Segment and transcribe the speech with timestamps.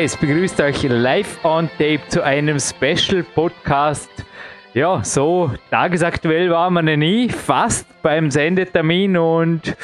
[0.00, 4.10] Jürgen Reis begrüßt euch live on tape zu einem Special Podcast.
[4.72, 9.76] Ja, so tagesaktuell waren wir noch nie, fast beim Sendetermin und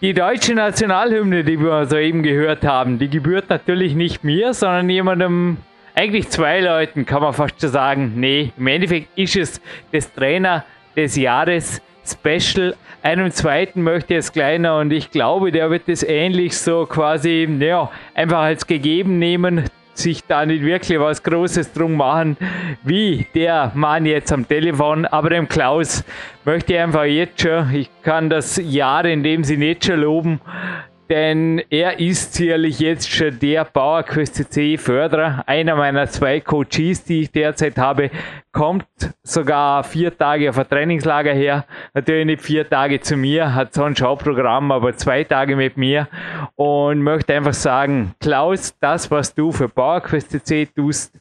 [0.00, 5.56] die deutsche Nationalhymne, die wir soeben gehört haben, die gebührt natürlich nicht mir, sondern jemandem,
[5.96, 8.12] eigentlich zwei Leuten, kann man fast schon sagen.
[8.14, 9.60] Nee, im Endeffekt ist es
[9.92, 10.64] des Trainer
[10.94, 12.76] des Jahres Special.
[13.02, 17.90] Einem zweiten möchte es kleiner und ich glaube, der wird es ähnlich so quasi, ja,
[18.14, 22.36] einfach als gegeben nehmen, sich da nicht wirklich was Großes drum machen,
[22.82, 25.06] wie der Mann jetzt am Telefon.
[25.06, 26.04] Aber dem Klaus
[26.44, 30.40] möchte ich einfach jetzt schon, ich kann das Jahr in dem sie nicht schon loben,
[31.10, 35.42] denn er ist sicherlich jetzt schon der PowerQuest CC Förderer.
[35.46, 38.10] Einer meiner zwei Coaches, die ich derzeit habe,
[38.52, 38.86] kommt
[39.24, 41.66] sogar vier Tage auf ein Trainingslager her.
[41.94, 46.06] Natürlich nicht vier Tage zu mir, hat so ein Schauprogramm, aber zwei Tage mit mir
[46.54, 51.18] und möchte einfach sagen, Klaus, das, was du für PowerQuest CC tust,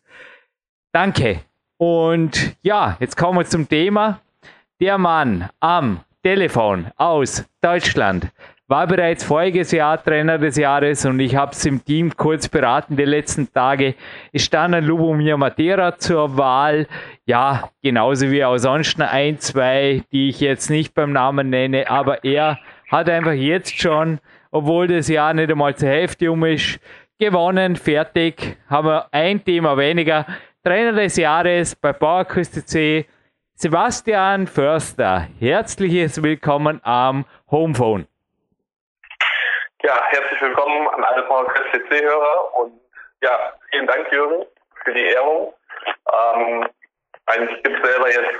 [0.93, 1.41] danke.
[1.77, 4.19] Und ja, jetzt kommen wir zum Thema.
[4.79, 8.31] Der Mann am Telefon aus Deutschland
[8.69, 12.95] war bereits voriges Jahr Trainer des Jahres und ich habe es im Team kurz beraten
[12.95, 13.95] die letzten Tage.
[14.31, 16.85] Es stand ein Lubomir Matera zur Wahl.
[17.25, 22.23] Ja, genauso wie auch sonst ein, zwei, die ich jetzt nicht beim Namen nenne, aber
[22.23, 22.59] er
[22.91, 24.19] hat einfach jetzt schon,
[24.51, 26.79] obwohl das Jahr nicht einmal zur Hälfte um ist,
[27.17, 30.27] gewonnen, fertig, haben wir ein Thema weniger.
[30.63, 33.07] Trainer des Jahres bei PowerQuest C,
[33.55, 35.27] Sebastian Förster.
[35.39, 38.05] Herzliches Willkommen am Homephone.
[39.81, 42.81] Ja, herzlich willkommen an alle PowerQuest CC-Hörer und
[43.21, 44.45] ja, vielen Dank, Jürgen,
[44.83, 45.53] für die Ehrung.
[46.11, 46.67] Ähm,
[47.27, 48.39] eigentlich gibt es selber jetzt,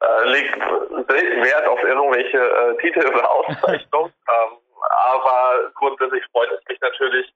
[0.00, 4.58] äh, legt Wert auf irgendwelche äh, Titel oder Auszeichnungen, ähm,
[4.90, 7.32] aber grundsätzlich freut es mich natürlich,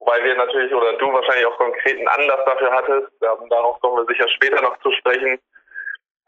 [0.00, 3.12] weil wir natürlich oder du wahrscheinlich auch konkreten Anlass dafür hattest.
[3.22, 5.40] Ähm, darauf kommen wir sicher später noch zu sprechen.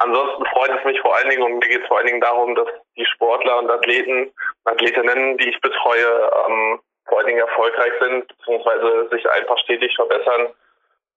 [0.04, 2.54] Ansonsten freut es mich vor allen Dingen und mir geht es vor allen Dingen darum,
[2.54, 4.32] dass die Sportler und Athleten,
[4.64, 10.48] Athletinnen, die ich betreue, ähm, vor allen Dingen erfolgreich sind, beziehungsweise sich einfach stetig verbessern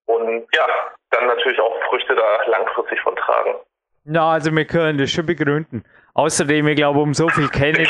[0.06, 0.68] und ja,
[1.12, 3.56] dann natürlich auch Früchte da langfristig von tragen.
[4.04, 5.84] Na, also wir können das schon begründen.
[6.14, 7.90] Außerdem, ich glaube, um so viel kenne ich,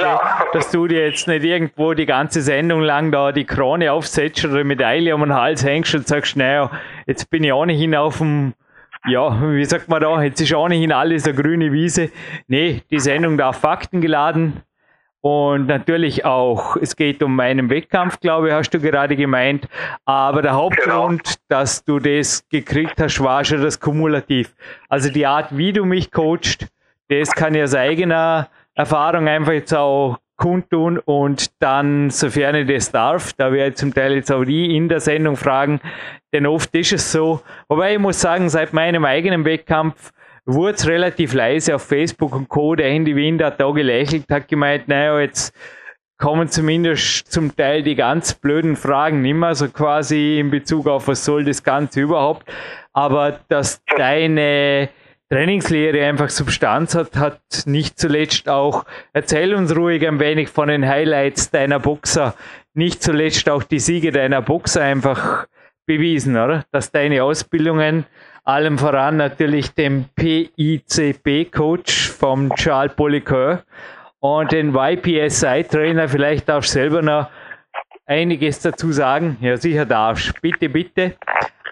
[0.54, 4.56] dass du dir jetzt nicht irgendwo die ganze Sendung lang da die Krone aufsetzt oder
[4.56, 6.72] eine Medaille um den Hals hängst und sagst, naja,
[7.06, 8.54] jetzt bin ich ohnehin auf dem
[9.08, 12.10] ja, wie sagt man da, jetzt ist ohnehin alles eine grüne Wiese.
[12.48, 14.62] Nee, die Sendung darf Fakten geladen.
[15.22, 19.68] Und natürlich auch, es geht um meinen Wettkampf, glaube ich, hast du gerade gemeint.
[20.06, 21.36] Aber der Hauptgrund, genau.
[21.48, 24.54] dass du das gekriegt hast, war schon das Kumulativ.
[24.88, 26.68] Also die Art, wie du mich coachst,
[27.10, 32.92] das kann ich aus eigener Erfahrung einfach jetzt auch kundtun und dann, sofern ich das
[32.92, 35.80] darf, da werde ich zum Teil jetzt auch die in der Sendung fragen,
[36.34, 40.12] denn oft ist es so, wobei ich muss sagen, seit meinem eigenen Wettkampf
[40.46, 42.76] wurde es relativ leise auf Facebook und Co.
[42.76, 45.56] Der Handy Wien hat da gelächelt, hat gemeint, naja, jetzt
[46.18, 51.08] kommen zumindest zum Teil die ganz blöden Fragen nicht mehr, so quasi in Bezug auf
[51.08, 52.50] was soll das Ganze überhaupt,
[52.94, 54.90] aber dass deine
[55.30, 60.88] Trainingslehre einfach Substanz hat, hat nicht zuletzt auch, erzähl uns ruhig ein wenig von den
[60.88, 62.36] Highlights deiner Boxer,
[62.76, 65.48] nicht zuletzt auch die Siege deiner Boxer einfach
[65.88, 66.64] bewiesen, oder?
[66.72, 68.06] Dass deine Ausbildungen,
[68.44, 73.64] allem voran natürlich dem PICP-Coach vom Charles Polycœur
[74.20, 77.30] und den YPSI-Trainer, vielleicht darfst du selber noch
[78.06, 79.38] einiges dazu sagen.
[79.42, 80.40] Ja, sicher darfst.
[80.42, 81.16] Bitte, bitte.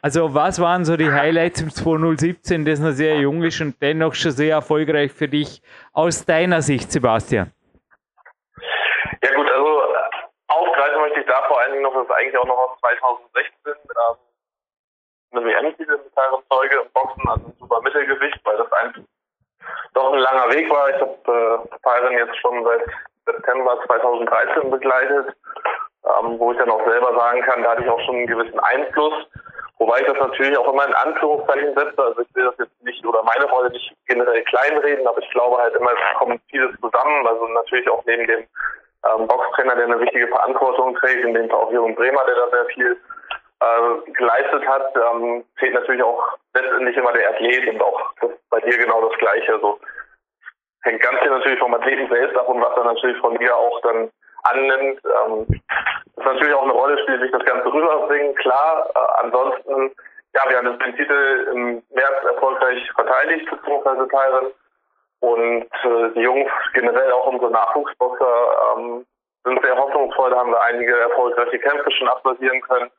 [0.03, 4.13] Also was waren so die Highlights im 2017, das noch sehr jung ist und dennoch
[4.13, 5.61] schon sehr erfolgreich für dich
[5.93, 7.53] aus deiner Sicht, Sebastian?
[9.23, 9.81] Ja gut, also
[10.49, 13.53] aufgreifen möchte ich da vor allen Dingen noch, das ist eigentlich auch noch aus 2016,
[13.65, 14.17] ähm,
[15.31, 16.13] eine WM-Titel mit
[16.51, 19.07] Zeuge im Boxen, also ein super Mittelgewicht, weil das ein,
[19.93, 20.89] doch ein langer Weg war.
[20.89, 22.81] Ich habe äh, Tyron jetzt schon seit
[23.25, 25.33] September 2013 begleitet,
[26.03, 28.59] ähm, wo ich dann auch selber sagen kann, da hatte ich auch schon einen gewissen
[28.59, 29.13] Einfluss.
[29.83, 32.01] Wobei ich das natürlich auch immer in Anführungszeichen setze.
[32.01, 35.57] Also ich will das jetzt nicht oder meine Rolle nicht generell kleinreden, aber ich glaube
[35.57, 37.27] halt immer, es kommt vieles zusammen.
[37.27, 41.59] Also natürlich auch neben dem ähm, Boxtrainer, der eine wichtige Verantwortung trägt, in dem Fall
[41.59, 42.97] auch Jürgen Bremer, der da sehr viel
[43.59, 48.13] äh, geleistet hat, ähm, zählt natürlich auch letztendlich immer der Athlet und auch
[48.51, 49.51] bei dir genau das Gleiche.
[49.51, 49.81] Also
[50.83, 53.81] hängt ganz viel natürlich vom Athleten selbst ab und was er natürlich von dir auch
[53.81, 54.09] dann
[54.43, 55.01] annimmt.
[55.05, 55.61] Ähm,
[56.15, 58.89] das natürlich auch eine Rolle spielt, sich das Ganze rüberbringen, klar.
[58.93, 59.91] Äh, ansonsten,
[60.35, 64.51] ja, wir haben den Titel im März erfolgreich verteidigt, beziehungsweise Teilen.
[65.19, 69.05] Und äh, die Jungs, generell auch unsere Nachwuchsboxer, ähm,
[69.45, 70.29] sind sehr hoffnungsvoll.
[70.31, 72.91] Da haben wir einige erfolgreiche Kämpfe schon absolvieren können.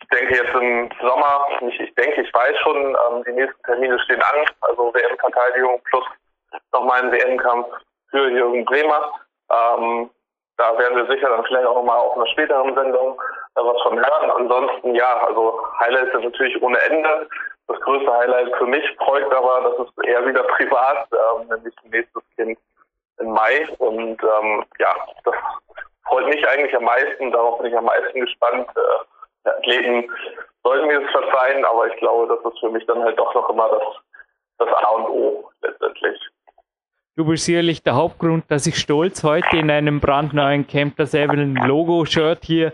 [0.00, 3.98] Ich denke jetzt im Sommer, nicht ich denke, ich weiß schon, ähm, die nächsten Termine
[4.00, 4.46] stehen an.
[4.60, 6.04] Also WM-Verteidigung plus
[6.72, 7.66] nochmal ein WM-Kampf
[8.10, 9.12] für Jürgen Bremer.
[9.50, 10.10] Ähm,
[10.56, 13.20] da werden wir sicher dann vielleicht auch nochmal auf einer späteren Sendung
[13.56, 14.30] äh, was von hören.
[14.30, 17.28] Ansonsten, ja, also Highlights sind natürlich ohne Ende.
[17.66, 22.22] Das größte Highlight für mich freut aber, das ist eher wieder privat, ähm, nämlich nächstes
[22.36, 22.58] Kind
[23.18, 23.68] im Mai.
[23.78, 25.34] Und ähm, ja, das
[26.06, 27.32] freut mich eigentlich am meisten.
[27.32, 28.68] Darauf bin ich am meisten gespannt.
[28.76, 30.10] Äh, Athleten
[30.62, 33.50] sollten mir das verzeihen, aber ich glaube, das ist für mich dann halt doch noch
[33.50, 33.82] immer das,
[34.58, 35.83] das A und O letztendlich.
[37.16, 41.54] Du bist sicherlich der Hauptgrund, dass ich stolz heute in einem brandneuen Camp das Evelyn
[41.54, 42.72] Logo-Shirt hier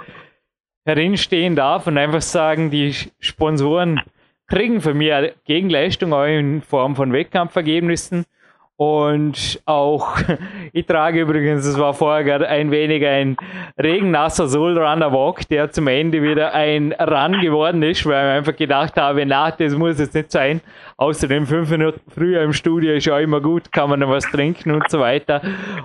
[0.87, 4.01] herinstehen darf und einfach sagen, die Sponsoren
[4.47, 8.25] kriegen von mir Gegenleistung auch in Form von Wettkampfergebnissen.
[8.81, 10.17] Und auch,
[10.73, 13.37] ich trage übrigens, es war vorher gerade ein wenig ein
[13.79, 18.56] regennasser Soul Runner Walk, der zum Ende wieder ein Run geworden ist, weil ich einfach
[18.56, 20.62] gedacht habe, na, das muss jetzt nicht sein.
[20.97, 24.71] Außerdem fünf Minuten früher im Studio ist ja immer gut, kann man noch was trinken
[24.71, 25.43] und so weiter.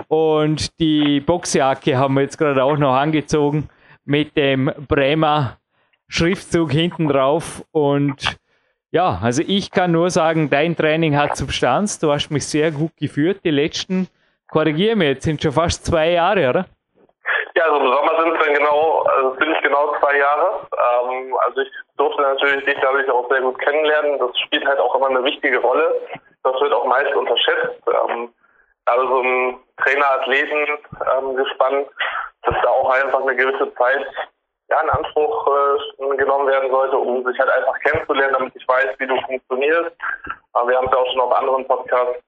[0.08, 3.68] Und die Boxjacke haben wir jetzt gerade auch noch angezogen
[4.06, 5.58] mit dem Bremer
[6.08, 8.38] Schriftzug hinten drauf und
[8.96, 12.00] ja, also ich kann nur sagen, dein Training hat Substanz.
[12.00, 13.42] Du hast mich sehr gut geführt.
[13.44, 14.08] Die letzten,
[14.50, 16.66] korrigiere mich, jetzt sind schon fast zwei Jahre, oder?
[17.58, 20.48] Ja, also im Sommer sind es dann genau, also sind genau zwei Jahre.
[20.72, 24.18] Ähm, also ich durfte natürlich dich dadurch auch sehr gut kennenlernen.
[24.18, 25.94] Das spielt halt auch immer eine wichtige Rolle.
[26.44, 27.82] Das wird auch meist unterschätzt.
[27.88, 28.30] Ähm,
[28.86, 30.68] also so ein Trainer-Athleten
[31.18, 34.08] ähm, dass da auch einfach eine gewisse Zeit
[34.70, 38.98] ja, in Anspruch äh, genommen werden sollte, um sich halt einfach kennenzulernen, damit ich weiß,
[38.98, 39.92] wie du funktionierst.
[40.54, 42.24] Aber wir haben es ja auch schon auf anderen Podcasts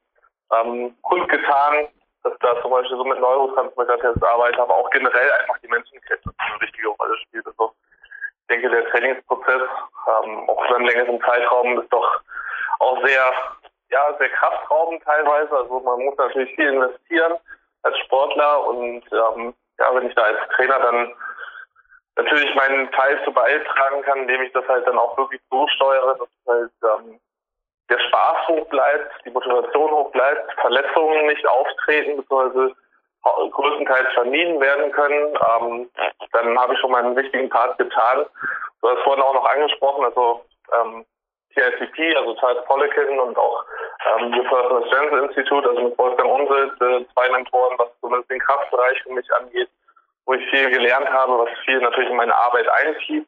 [0.53, 1.87] ähm, kundgetan,
[2.23, 6.61] dass da zum Beispiel so mit Neurotransmitter-Tests arbeite, aber auch generell einfach die Menschenkenntnis eine
[6.61, 7.45] wichtige Rolle spielt.
[7.47, 7.71] Also
[8.41, 9.61] ich denke, der Trainingsprozess,
[10.23, 12.21] ähm, auch über einen längeren Zeitraum, ist doch
[12.79, 13.33] auch sehr,
[13.89, 15.57] ja, sehr kraftraubend teilweise.
[15.57, 17.33] Also man muss natürlich viel investieren
[17.83, 21.13] als Sportler und ähm, ja, wenn ich da als Trainer dann
[22.17, 26.17] natürlich meinen Teil zu beitragen kann, indem ich das halt dann auch wirklich so steuere,
[26.17, 27.19] dass halt ähm,
[27.89, 32.75] der Spaß hoch bleibt, die Motivation hoch bleibt, Verletzungen nicht auftreten, beziehungsweise
[33.51, 35.89] größtenteils vermieden werden können, ähm,
[36.31, 38.25] dann habe ich schon meinen wichtigen Part getan.
[38.81, 41.05] Du hast vorhin auch noch angesprochen, also ähm,
[41.53, 43.65] TICP, also Charles Poliquin und auch
[44.19, 48.39] ähm, das Personal Strength Institute, also mit Wolfgang Unselt, äh, zwei Mentoren, was zumindest den
[48.39, 49.69] Kraftbereich für mich angeht,
[50.27, 53.25] wo ich viel gelernt habe, was viel natürlich in meine Arbeit einzieht.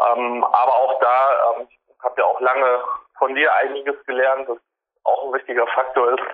[0.00, 2.82] Ähm, aber auch da, ähm, ich habe ja auch lange
[3.18, 4.58] von dir einiges gelernt, das
[5.04, 6.24] auch ein wichtiger Faktor ist.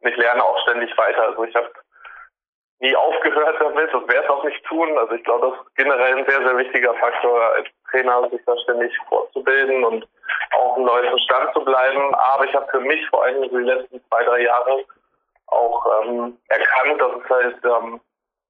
[0.00, 1.22] Und ich lerne auch ständig weiter.
[1.22, 1.70] Also ich habe
[2.80, 4.96] nie aufgehört damit und werde es auch nicht tun.
[4.98, 8.56] Also ich glaube, das ist generell ein sehr, sehr wichtiger Faktor als Trainer, sich da
[8.58, 10.06] ständig fortzubilden und
[10.52, 12.14] auch im neuesten Stand zu bleiben.
[12.14, 14.84] Aber ich habe für mich vor allem die letzten zwei, drei Jahre
[15.46, 18.00] auch ähm, erkannt, dass es halt ähm,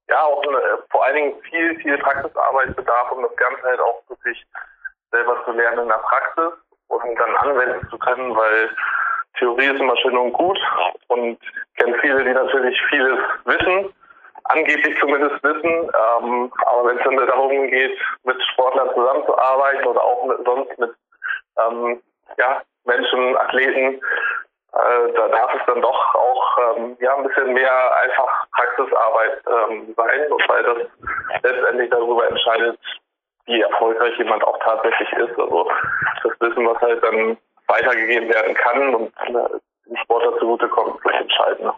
[0.09, 4.03] ja auch eine, vor allen Dingen viel, viel Praxisarbeit bedarf, um das Ganze halt auch
[4.09, 4.45] wirklich
[5.11, 6.53] selber zu lernen in der Praxis
[6.89, 8.71] und dann anwenden zu können, weil
[9.39, 10.59] Theorie ist immer schön und gut
[11.09, 13.95] und ich kenne viele, die natürlich vieles wissen,
[14.45, 20.25] angeblich zumindest wissen, ähm, aber wenn es dann darum geht, mit Sportlern zusammenzuarbeiten oder auch
[20.27, 20.95] mit, sonst mit
[21.59, 22.03] ähm,
[22.39, 24.01] ja, Menschen, Athleten,
[24.73, 29.95] äh, da darf es dann doch auch ähm, ja ein bisschen mehr einfach Praxisarbeit ähm,
[29.97, 32.79] sein, weil das letztendlich darüber entscheidet,
[33.47, 35.39] wie erfolgreich jemand auch tatsächlich ist.
[35.39, 35.71] Also
[36.23, 41.23] das Wissen, was halt dann weitergegeben werden kann und äh, dem Sportler zugutekommt, ist vielleicht
[41.23, 41.73] entscheidend.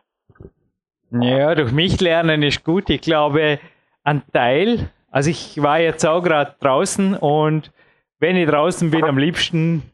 [1.12, 2.90] Ja, durch mich lernen ist gut.
[2.90, 3.58] Ich glaube,
[4.04, 7.72] ein Teil, also ich war jetzt auch gerade draußen und
[8.18, 9.90] wenn ich draußen bin, am liebsten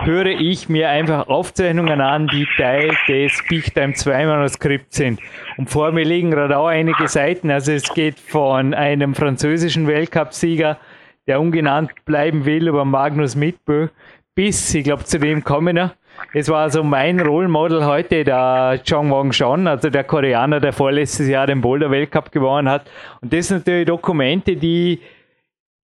[0.00, 5.20] höre ich mir einfach Aufzeichnungen an, die Teil des Big Time 2 Manuskripts sind.
[5.56, 7.50] Und vor mir liegen gerade auch einige Seiten.
[7.50, 10.78] Also es geht von einem französischen Weltcupsieger,
[11.26, 13.88] der ungenannt bleiben will, über Magnus Mitbö,
[14.34, 15.94] bis, ich glaube, zu dem kommen wir.
[16.32, 20.72] Es war also mein Role Model heute, der Chong Wong Shon, also der Koreaner, der
[20.72, 22.90] vorletztes Jahr den Boulder Weltcup gewonnen hat.
[23.20, 25.00] Und das sind natürlich Dokumente, die,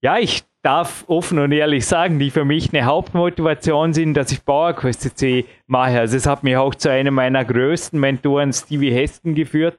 [0.00, 4.45] ja, ich darf offen und ehrlich sagen, die für mich eine Hauptmotivation sind, dass ich
[4.45, 6.00] PowerQuest CC mache.
[6.00, 9.79] Also es hat mich auch zu einem meiner größten Mentoren, Stevie Heston, geführt.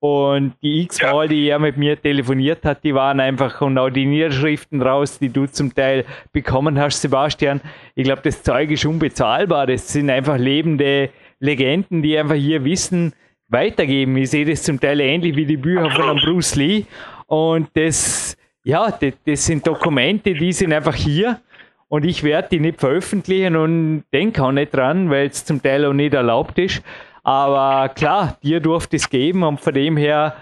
[0.00, 4.04] Und die X-Mal, die er mit mir telefoniert hat, die waren einfach und auch die
[4.04, 7.60] Niederschriften raus, die du zum Teil bekommen hast, Sebastian.
[7.94, 9.68] Ich glaube, das Zeug ist unbezahlbar.
[9.68, 13.12] Das sind einfach lebende Legenden, die einfach hier Wissen
[13.46, 14.16] weitergeben.
[14.16, 16.84] Ich sehe das zum Teil ähnlich wie die Bücher von Bruce Lee.
[17.26, 21.40] Und das, ja, das, das sind Dokumente, die sind einfach hier.
[21.88, 25.84] Und ich werde die nicht veröffentlichen und denke auch nicht dran, weil es zum Teil
[25.84, 26.82] auch nicht erlaubt ist.
[27.22, 30.34] Aber klar, dir durfte es geben und von dem her,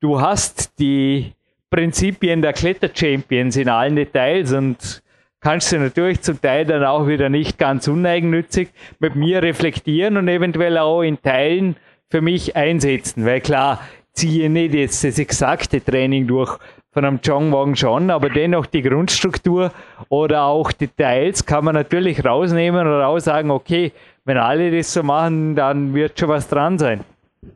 [0.00, 1.32] du hast die
[1.68, 5.02] Prinzipien der Kletter-Champions in allen Details und
[5.40, 8.68] kannst du natürlich zum Teil dann auch wieder nicht ganz uneigennützig
[9.00, 11.74] mit mir reflektieren und eventuell auch in Teilen
[12.08, 13.26] für mich einsetzen.
[13.26, 13.80] Weil klar,
[14.12, 16.56] ziehe nicht jetzt das exakte Training durch
[16.94, 19.72] von einem Chong Wong schon, aber dennoch die Grundstruktur
[20.08, 23.92] oder auch Details kann man natürlich rausnehmen oder auch sagen, okay,
[24.24, 27.04] wenn alle das so machen, dann wird schon was dran sein.
[27.42, 27.50] Ja,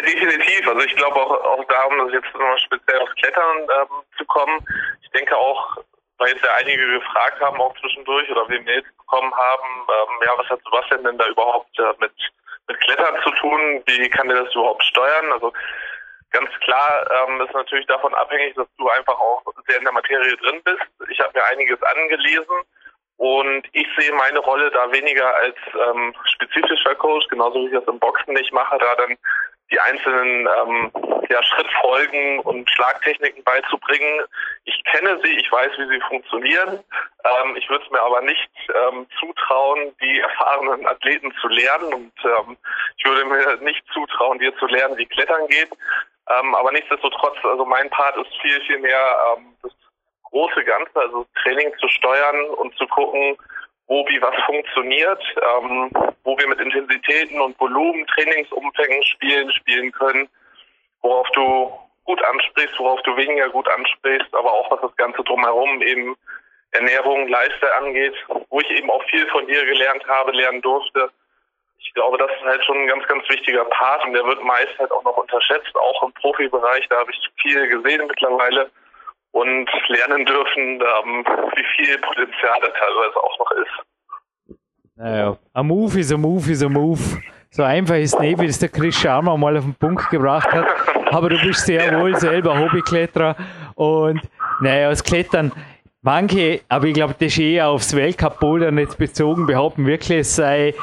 [0.00, 0.66] definitiv.
[0.66, 4.58] Also ich glaube auch, auch darum, dass jetzt nochmal speziell aufs Klettern ähm, zu kommen.
[5.02, 5.76] Ich denke auch,
[6.16, 10.32] weil jetzt ja einige gefragt haben, auch zwischendurch, oder wir Mails bekommen haben, ähm, ja,
[10.36, 12.12] was hat Sebastian denn da überhaupt äh, mit,
[12.68, 13.82] mit Klettern zu tun?
[13.84, 15.32] Wie kann der das überhaupt steuern?
[15.32, 15.52] Also
[16.32, 20.36] ganz klar ähm, ist natürlich davon abhängig, dass du einfach auch sehr in der Materie
[20.38, 21.10] drin bist.
[21.10, 22.56] Ich habe mir einiges angelesen
[23.16, 27.86] und ich sehe meine Rolle da weniger als ähm, spezifischer Coach, genauso wie ich das
[27.86, 29.16] im Boxen nicht mache, da dann
[29.70, 30.90] die einzelnen ähm,
[31.30, 34.22] ja, Schrittfolgen und Schlagtechniken beizubringen.
[34.64, 36.84] Ich kenne sie, ich weiß, wie sie funktionieren.
[37.24, 42.12] Ähm, ich würde es mir aber nicht ähm, zutrauen, die erfahrenen Athleten zu lernen und
[42.24, 42.56] ähm,
[42.98, 45.70] ich würde mir nicht zutrauen, dir zu lernen, wie Klettern geht.
[46.38, 49.72] Ähm, aber nichtsdestotrotz, also mein Part ist viel, viel mehr ähm, das
[50.30, 53.36] große Ganze, also Training zu steuern und zu gucken,
[53.86, 55.90] wo wie was funktioniert, ähm,
[56.24, 60.28] wo wir mit Intensitäten und Volumen, Trainingsumfängen spielen, spielen können,
[61.02, 61.72] worauf du
[62.04, 66.16] gut ansprichst, worauf du weniger gut ansprichst, aber auch was das Ganze drumherum eben
[66.72, 68.14] Ernährung, Lifestyle angeht,
[68.48, 71.10] wo ich eben auch viel von dir gelernt habe, lernen durfte.
[71.84, 74.78] Ich glaube, das ist halt schon ein ganz, ganz wichtiger Part und der wird meist
[74.78, 76.88] halt auch noch unterschätzt, auch im Profibereich.
[76.88, 78.70] Da habe ich viel gesehen mittlerweile
[79.32, 81.24] und lernen dürfen, ähm,
[81.56, 84.58] wie viel Potenzial da teilweise auch noch ist.
[84.96, 87.22] Naja, ein Move ist ein Move ist ein Move.
[87.50, 90.66] So einfach ist nicht, wie das der Chris Sharma mal auf den Punkt gebracht hat.
[91.10, 93.36] Aber du bist sehr wohl selber Hobbykletterer
[93.74, 94.20] und
[94.60, 95.52] naja, das Klettern,
[96.02, 100.74] manche, aber ich glaube, das ist eher aufs Weltcup-Bouldern jetzt bezogen, behaupten wirklich, es sei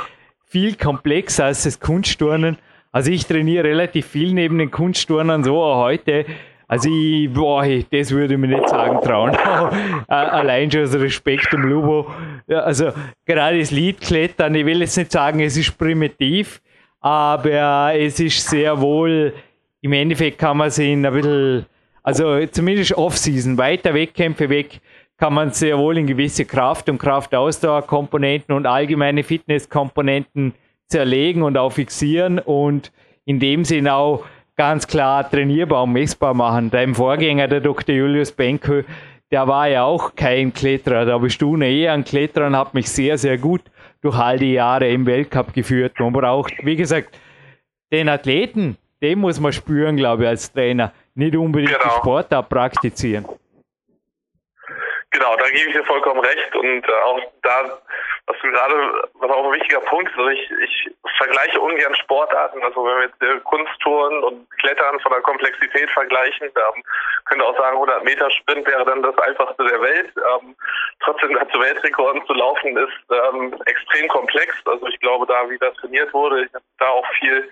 [0.49, 2.57] viel komplexer als das Kunstturnen.
[2.91, 6.25] Also ich trainiere relativ viel neben den Kunstturnern so auch heute
[6.69, 9.35] also ich, boah, das würde ich mir nicht sagen trauen.
[10.07, 12.11] Allein schon aus Respekt um Lubo.
[12.47, 12.91] Also
[13.25, 16.61] gerade das Liedklettern, ich will jetzt nicht sagen, es ist primitiv,
[17.01, 19.33] aber es ist sehr wohl,
[19.81, 21.65] im Endeffekt kann man sich ein bisschen,
[22.03, 24.79] also zumindest Off-Season, weiter Wettkämpfe weg,
[25.19, 30.53] kann man sehr wohl in gewisse Kraft- und Kraftausdauerkomponenten und allgemeine Fitnesskomponenten
[30.87, 32.91] zerlegen und auch fixieren und
[33.25, 36.71] in dem Sinne auch ganz klar trainierbar und messbar machen.
[36.71, 37.93] Dein Vorgänger, der Dr.
[37.93, 38.81] Julius Benko,
[39.31, 41.05] der war ja auch kein Kletterer.
[41.05, 43.61] Da bist du eher ein Kletterer und hat mich sehr, sehr gut
[44.01, 45.99] durch all die Jahre im Weltcup geführt.
[45.99, 47.19] Man braucht, wie gesagt,
[47.91, 50.93] den Athleten, den muss man spüren, glaube ich, als Trainer.
[51.13, 51.83] Nicht unbedingt genau.
[51.83, 53.25] die Sportart praktizieren.
[55.19, 57.81] Genau, da gebe ich dir vollkommen recht und äh, auch da
[58.29, 62.61] was du gerade, was auch ein wichtiger Punkt ist, also ich, ich vergleiche ungern Sportarten,
[62.61, 66.83] also wenn wir jetzt äh, Kunsttouren und Klettern von der Komplexität vergleichen, ähm,
[67.25, 70.13] könnte auch sagen, 100 Meter Sprint wäre dann das einfachste der Welt.
[70.15, 70.55] Ähm,
[71.03, 74.53] trotzdem da zu Weltrekorden zu laufen ist ähm, extrem komplex.
[74.65, 77.49] Also ich glaube, da wie das trainiert wurde, ich habe da auch viel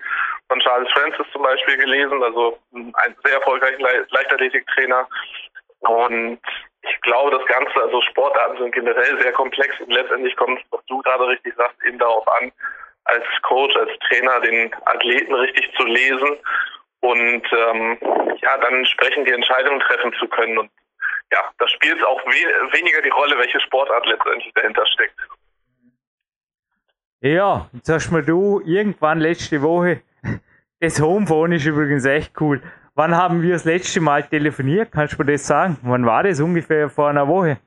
[0.48, 5.08] von Charles Francis zum Beispiel gelesen, also ein sehr erfolgreicher Le Leichtathletiktrainer.
[5.80, 6.40] Und
[6.82, 10.98] ich glaube, das Ganze, also Sportarten sind generell sehr komplex und letztendlich kommt, was du
[11.02, 12.52] gerade richtig sagst, eben darauf an,
[13.04, 16.36] als Coach, als Trainer den Athleten richtig zu lesen
[17.00, 17.98] und ähm,
[18.42, 20.58] ja, dann entsprechend die Entscheidungen treffen zu können.
[20.58, 20.70] Und
[21.32, 25.18] ja, da spielt auch we weniger die Rolle, welche Sportart letztendlich dahinter steckt.
[27.20, 30.02] Ja, jetzt hast mir du irgendwann letzte Woche,
[30.80, 32.62] das Homephone ist übrigens echt cool.
[32.98, 34.90] Wann haben wir das letzte Mal telefoniert?
[34.90, 35.78] Kannst du mir das sagen?
[35.82, 37.58] Wann war das ungefähr vor einer Woche?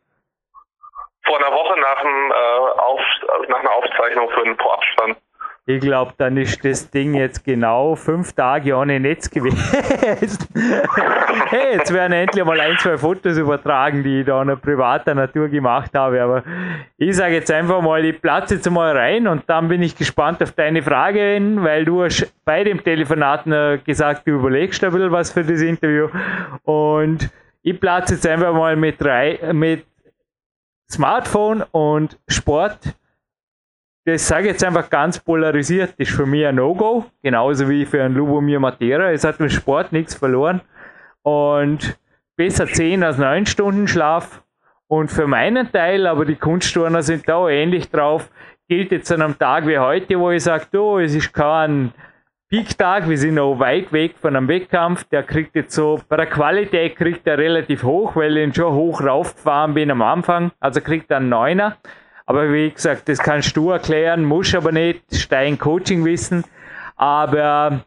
[1.23, 2.99] Vor einer Woche nach, dem, äh, auf,
[3.47, 5.17] nach einer Aufzeichnung für einen Vorabstand.
[5.75, 9.57] Ich glaube, dann ist das Ding jetzt genau fünf Tage ohne Netz gewesen.
[11.49, 15.47] hey, jetzt werden endlich mal ein, zwei Fotos übertragen, die ich da noch privater Natur
[15.47, 16.21] gemacht habe.
[16.21, 16.43] Aber
[16.97, 20.43] ich sage jetzt einfach mal, ich platze jetzt mal rein und dann bin ich gespannt
[20.43, 23.45] auf deine Frage, weil du hast bei dem Telefonat
[23.85, 26.09] gesagt, du überlegst ein bisschen was für das Interview.
[26.63, 27.29] Und
[27.63, 28.97] ich platze jetzt einfach mal mit,
[29.53, 29.85] mit
[30.91, 32.95] Smartphone und Sport
[34.05, 38.03] das sage jetzt einfach ganz polarisiert, das ist für mich ein No-Go, genauso wie für
[38.03, 39.11] einen Lubomir Matera.
[39.11, 40.61] Es hat mit Sport nichts verloren
[41.21, 41.97] und
[42.35, 44.43] besser 10 als 9 Stunden Schlaf.
[44.87, 48.29] Und für meinen Teil, aber die Kunstturner sind da ähnlich drauf,
[48.67, 51.93] gilt jetzt an einem Tag wie heute, wo ich sage, du, es ist kein
[52.49, 56.25] Peak-Tag, wir sind noch weit weg von einem Wettkampf, der kriegt jetzt so, bei der
[56.25, 60.81] Qualität kriegt er relativ hoch, weil ich ihn schon hoch raufgefahren bin am Anfang, also
[60.81, 61.77] kriegt er einen Neuner.
[62.31, 66.45] Aber wie gesagt, das kannst du erklären, muss aber nicht, Stein Coaching wissen.
[66.95, 67.81] Aber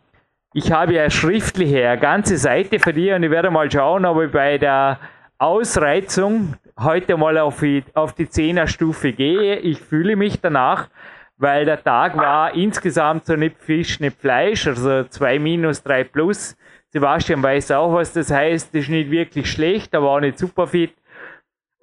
[0.52, 4.20] ich habe ja schriftlich eine ganze Seite für dich und ich werde mal schauen, ob
[4.20, 4.98] ich bei der
[5.38, 9.60] Ausreizung heute mal auf die, auf die 10er Stufe gehe.
[9.60, 10.90] Ich fühle mich danach,
[11.38, 16.54] weil der Tag war insgesamt so nicht Fisch, nicht Fleisch, also 2 minus, 3 plus.
[16.90, 18.74] Sebastian weiß auch, was das heißt.
[18.74, 20.92] Das ist nicht wirklich schlecht, aber auch nicht super fit.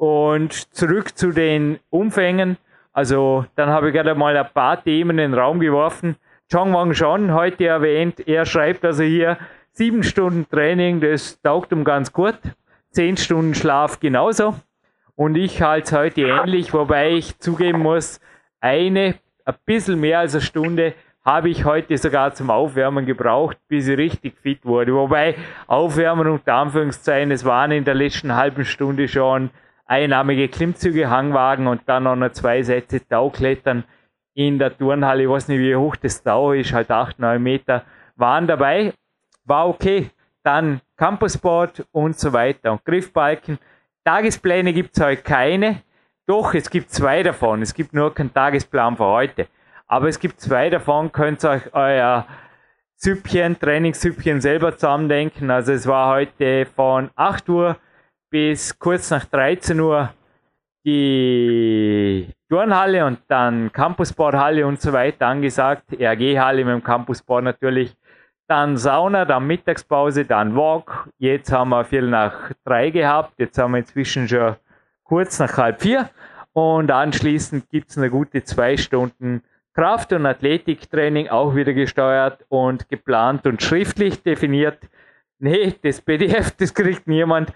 [0.02, 2.58] Und zurück zu den Umfängen.
[2.92, 6.16] Also, dann habe ich gerade mal ein paar Themen in den Raum geworfen.
[6.52, 9.38] Chong Wang Shon heute erwähnt, er schreibt also hier,
[9.74, 12.34] sieben Stunden Training, das taugt um ganz gut.
[12.90, 14.56] Zehn Stunden Schlaf genauso.
[15.16, 18.20] Und ich halte es heute ähnlich, wobei ich zugeben muss,
[18.60, 19.14] eine,
[19.46, 24.00] ein bisschen mehr als eine Stunde habe ich heute sogar zum Aufwärmen gebraucht, bis ich
[24.00, 24.96] richtig fit wurde.
[24.96, 25.36] Wobei
[25.68, 29.52] Aufwärmen unter Anführungszeichen, es waren in der letzten halben Stunde schon
[29.92, 33.84] einnahmige Klimmzüge, Hangwagen und dann noch zwei Sätze Tauklettern
[34.34, 35.24] in der Turnhalle.
[35.24, 37.84] Ich weiß nicht, wie hoch das Tau ist, halt 8, 9 Meter,
[38.16, 38.94] waren dabei.
[39.44, 40.10] War okay.
[40.44, 43.60] Dann Campusboard und so weiter und Griffbalken.
[44.06, 45.82] Tagespläne gibt es heute keine.
[46.26, 47.62] Doch, es gibt zwei davon.
[47.62, 49.48] Es gibt nur keinen Tagesplan für heute.
[49.88, 52.26] Aber es gibt zwei davon, könnt ihr euch euer
[52.96, 55.52] Süppchen, Trainingssüppchen selber zusammendenken.
[55.52, 57.76] Also es war heute von 8 Uhr
[58.32, 60.10] bis kurz nach 13 Uhr
[60.84, 65.94] die Turnhalle und dann Campussporthalle und so weiter angesagt.
[65.94, 67.96] RG-Halle mit dem Campussport natürlich.
[68.48, 71.08] Dann Sauna, dann Mittagspause, dann Walk.
[71.20, 73.34] Jetzt haben wir viel nach drei gehabt.
[73.38, 74.56] Jetzt haben wir inzwischen schon
[75.04, 76.10] kurz nach halb vier.
[76.54, 82.90] Und anschließend gibt es eine gute zwei Stunden Kraft- und Athletiktraining, auch wieder gesteuert und
[82.90, 84.80] geplant und schriftlich definiert.
[85.44, 87.52] Nee, das PDF, das kriegt niemand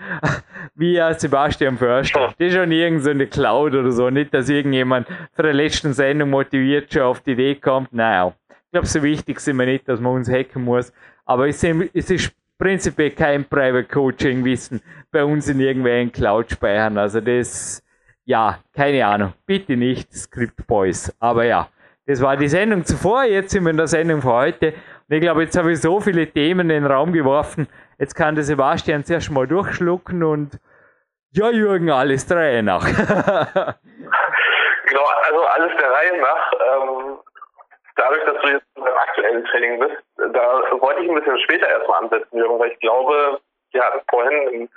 [0.74, 2.34] wie Sebastian Förster.
[2.40, 4.10] Das ist schon irgendeine Cloud oder so.
[4.10, 7.94] Nicht, dass irgendjemand für die letzten Sendung motiviert schon auf die Idee kommt.
[7.94, 10.92] Naja, ich glaube, so wichtig sind wir nicht, dass man uns hacken muss.
[11.26, 16.98] Aber es ist prinzipiell kein Private Coaching Wissen bei uns in irgendwelchen Cloud speichern.
[16.98, 17.84] Also das,
[18.24, 19.34] ja, keine Ahnung.
[19.46, 21.16] Bitte nicht Script Boys.
[21.20, 21.70] Aber ja,
[22.08, 23.26] das war die Sendung zuvor.
[23.26, 24.74] Jetzt sind wir in der Sendung für heute.
[25.08, 27.68] Und ich glaube, jetzt habe ich so viele Themen in den Raum geworfen.
[28.00, 30.60] Jetzt kann der Sebastian zuerst mal durchschlucken und
[31.32, 32.86] ja, Jürgen, alles der Reihe nach.
[32.86, 32.96] genau,
[35.28, 36.54] also alles der Reihe nach.
[36.54, 37.20] Ähm,
[37.98, 39.98] dadurch, dass du jetzt beim aktuellen Training bist,
[40.34, 43.40] da wollte ich ein bisschen später erstmal ansetzen, Jürgen, weil ich glaube,
[43.72, 44.70] wir hatten vorhin in,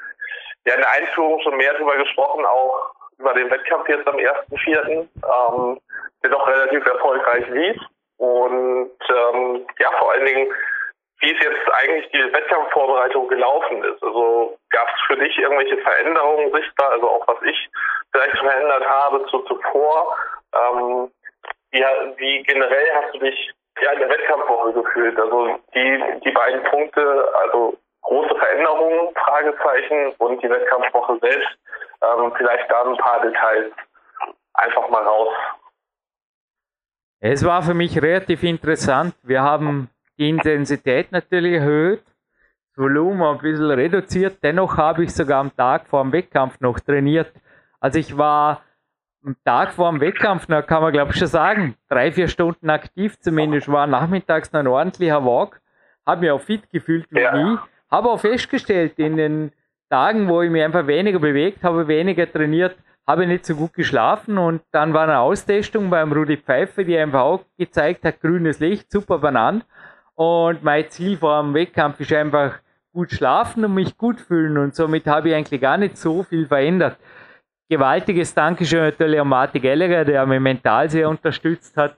[0.67, 4.89] ja, in der Einführung schon mehr darüber gesprochen, auch über den Wettkampf jetzt am 1.4.,
[4.91, 5.81] ähm,
[6.23, 7.81] der doch relativ erfolgreich lief.
[8.19, 10.53] Und ähm, ja, vor allen Dingen,
[11.21, 14.03] wie es jetzt eigentlich die Wettkampfvorbereitung gelaufen ist.
[14.03, 17.69] Also gab es für dich irgendwelche Veränderungen sichtbar, also auch was ich
[18.13, 20.17] vielleicht verändert habe zu zuvor.
[20.55, 21.11] Ähm,
[21.71, 21.85] wie,
[22.17, 23.51] wie generell hast du dich
[23.81, 25.19] ja in der Wettkampfwoche gefühlt?
[25.19, 31.49] Also die, die beiden Punkte, also große Veränderungen, Fragezeichen und die Wettkampfwoche selbst,
[32.03, 33.73] ähm, vielleicht da ein paar Details
[34.55, 35.33] einfach mal raus
[37.21, 39.15] es war für mich relativ interessant.
[39.23, 42.03] Wir haben die Intensität natürlich erhöht,
[42.71, 44.39] das Volumen ein bisschen reduziert.
[44.43, 47.33] Dennoch habe ich sogar am Tag vor dem Wettkampf noch trainiert.
[47.81, 48.63] Also ich war
[49.25, 52.71] am Tag vor dem Wettkampf, da kann man glaube ich schon sagen, drei, vier Stunden
[52.71, 55.61] aktiv zumindest, war nachmittags noch ein ordentlicher Walk,
[56.07, 57.37] habe mich auch fit gefühlt wie ja.
[57.37, 57.59] nie,
[57.91, 59.53] habe auch festgestellt in den
[59.91, 62.77] Tagen, wo ich mich einfach weniger bewegt habe, weniger trainiert,
[63.09, 66.99] habe ich nicht so gut geschlafen und dann war eine Austestung beim Rudi Pfeife, die
[66.99, 69.65] einfach auch gezeigt hat, grünes Licht, super benannt.
[70.15, 72.59] Und mein Ziel vor dem Wettkampf ist einfach
[72.93, 76.47] gut schlafen und mich gut fühlen und somit habe ich eigentlich gar nicht so viel
[76.47, 76.99] verändert.
[77.71, 81.95] Gewaltiges Dankeschön natürlich an Martin Gallagher, der mich mental sehr unterstützt hat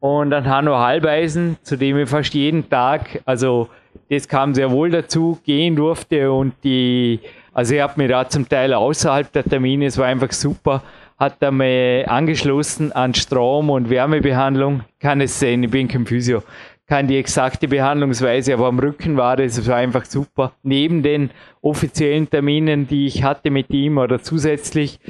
[0.00, 3.68] und an Hanno Halbeisen, zu dem ich fast jeden Tag, also
[4.10, 7.20] das kam sehr wohl dazu, gehen durfte und die,
[7.52, 10.82] also ich habe mich da zum Teil außerhalb der Termine, es war einfach super,
[11.18, 16.42] hat er mich angeschlossen an Strom- und Wärmebehandlung, kann es sehen, ich bin kein Physio,
[16.86, 20.52] kann die exakte Behandlungsweise, aber am Rücken war das, es war einfach super.
[20.62, 21.30] Neben den
[21.60, 25.00] offiziellen Terminen, die ich hatte mit ihm oder zusätzlich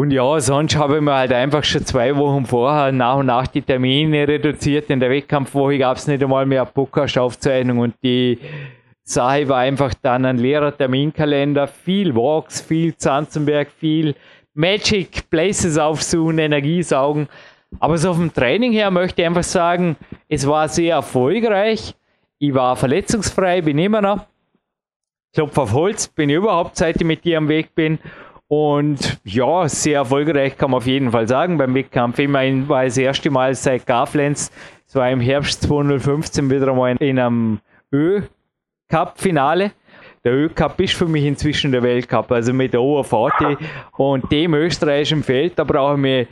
[0.00, 3.46] und ja, sonst habe ich mir halt einfach schon zwei Wochen vorher nach und nach
[3.46, 4.88] die Termine reduziert.
[4.88, 8.38] In der Wettkampfwoche gab es nicht einmal mehr Podcast-Aufzeichnung und die
[9.10, 11.66] Sache war einfach dann ein leerer Terminkalender.
[11.66, 14.14] Viel Walks, viel Zanzenberg, viel
[14.54, 17.28] Magic Places aufsuchen, Energie saugen.
[17.80, 19.96] Aber so vom Training her möchte ich einfach sagen,
[20.28, 21.94] es war sehr erfolgreich.
[22.38, 24.26] Ich war verletzungsfrei, bin immer noch.
[25.32, 27.98] Klopf auf Holz, bin ich überhaupt, seit ich mit dir am Weg bin.
[28.46, 32.18] Und ja, sehr erfolgreich kann man auf jeden Fall sagen beim Wettkampf.
[32.18, 34.50] Immerhin war es das erste Mal seit Garflens,
[34.86, 37.60] es war im Herbst 2015 wieder einmal in einem
[38.90, 39.72] Ö-Cup-Finale.
[40.24, 43.56] Der Ö-Cup ist für mich inzwischen der Weltcup, also mit der OAVT
[43.96, 46.26] und dem österreichischen Feld, da brauchen wir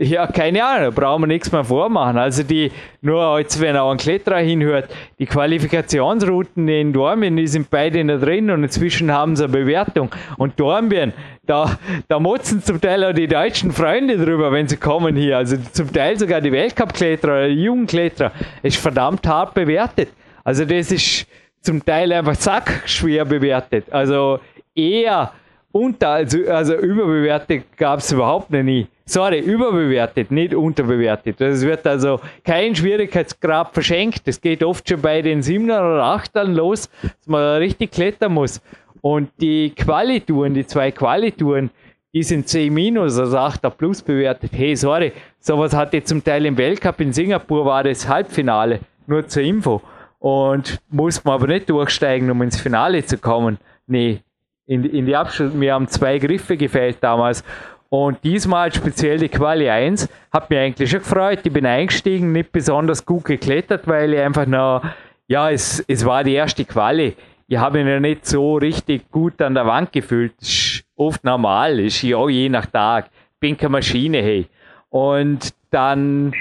[0.00, 2.18] ja, keine Ahnung, da brauchen wir nichts mehr vormachen.
[2.18, 7.68] Also die, nur jetzt, wenn auch ein Kletterer hinhört, die Qualifikationsrouten in Dormien, die sind
[7.68, 10.08] beide noch drin und inzwischen haben sie eine Bewertung.
[10.36, 11.12] Und Dormien,
[11.46, 15.36] da, da motzen zum Teil auch die deutschen Freunde drüber, wenn sie kommen hier.
[15.36, 18.30] Also zum Teil sogar die Weltcup-Kletterer, die Jugendkletterer,
[18.62, 20.10] ist verdammt hart bewertet.
[20.44, 21.26] Also das ist
[21.60, 23.92] zum Teil einfach zack schwer bewertet.
[23.92, 24.40] Also
[24.74, 25.32] eher
[25.72, 28.86] unter, also, also überbewertet gab es überhaupt noch nie.
[29.04, 31.40] Sorry, überbewertet, nicht unterbewertet.
[31.40, 34.22] Es wird also kein Schwierigkeitsgrad verschenkt.
[34.26, 38.60] Es geht oft schon bei den 7er oder 8ern los, dass man richtig klettern muss.
[39.00, 41.70] Und die Qualitouren, die zwei Qualitouren,
[42.12, 44.50] die sind C also 8er plus bewertet.
[44.52, 49.42] Hey, sorry, sowas hatte zum Teil im Weltcup in Singapur war das Halbfinale, nur zur
[49.42, 49.80] Info.
[50.18, 53.58] Und muss man aber nicht durchsteigen, um ins Finale zu kommen.
[53.86, 54.20] Nee,
[54.66, 57.44] in, in die Abschluss, mir haben zwei Griffe gefällt damals.
[57.88, 61.40] Und diesmal speziell die Quali 1 hat mich eigentlich schon gefreut.
[61.42, 64.82] Ich bin eingestiegen, nicht besonders gut geklettert, weil ich einfach noch,
[65.26, 67.16] ja, es, es war die erste Quali.
[67.46, 70.34] Ich habe mich noch nicht so richtig gut an der Wand gefühlt.
[70.38, 73.08] Ist oft normal, ist ja je nach Tag.
[73.40, 74.46] Bin keine Maschine, hey.
[74.90, 76.34] Und dann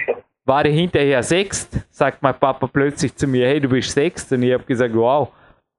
[0.47, 4.31] war ich hinterher sechst, sagt mein Papa plötzlich zu mir, hey, du bist sechst.
[4.31, 5.29] Und ich habe gesagt, wow,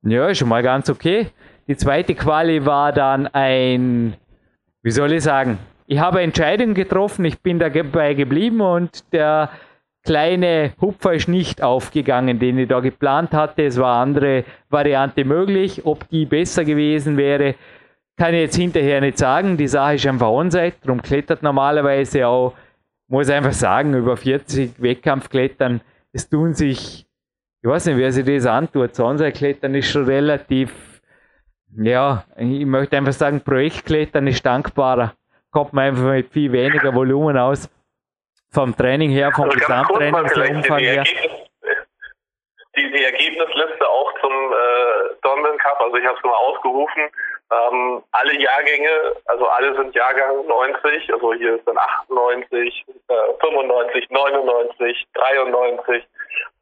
[0.03, 1.29] ja, schon mal ganz okay.
[1.67, 4.15] Die zweite Quali war dann ein
[4.83, 9.51] wie soll ich sagen, ich habe Entscheidungen getroffen, ich bin dabei geblieben und der
[10.05, 13.65] kleine Hupfer ist nicht aufgegangen, den ich da geplant hatte.
[13.65, 15.85] Es war andere Variante möglich.
[15.85, 17.55] Ob die besser gewesen wäre,
[18.17, 19.57] kann ich jetzt hinterher nicht sagen.
[19.57, 22.55] Die Sache ist einfach onside, darum klettert normalerweise auch,
[23.09, 25.81] muss einfach sagen, über 40 Wettkampfklettern,
[26.13, 27.07] es tun sich,
[27.63, 30.99] ich weiß nicht, wer sich das antut, so Onside-Klettern ist schon relativ
[31.77, 35.15] ja, ich möchte einfach sagen, Projektklettern ist dankbarer.
[35.51, 37.71] Kommt man einfach mit viel weniger Volumen aus.
[38.51, 41.05] Vom Training her, vom also Gesamttrainingsumfang her.
[41.05, 41.38] Die,
[42.93, 47.11] die Ergebnisliste auch zum äh, Dornbirn Cup, also ich habe es mal ausgerufen,
[47.51, 54.11] ähm, alle Jahrgänge, also alle sind Jahrgang 90, also hier ist dann 98, äh, 95,
[54.11, 56.05] 99, 93,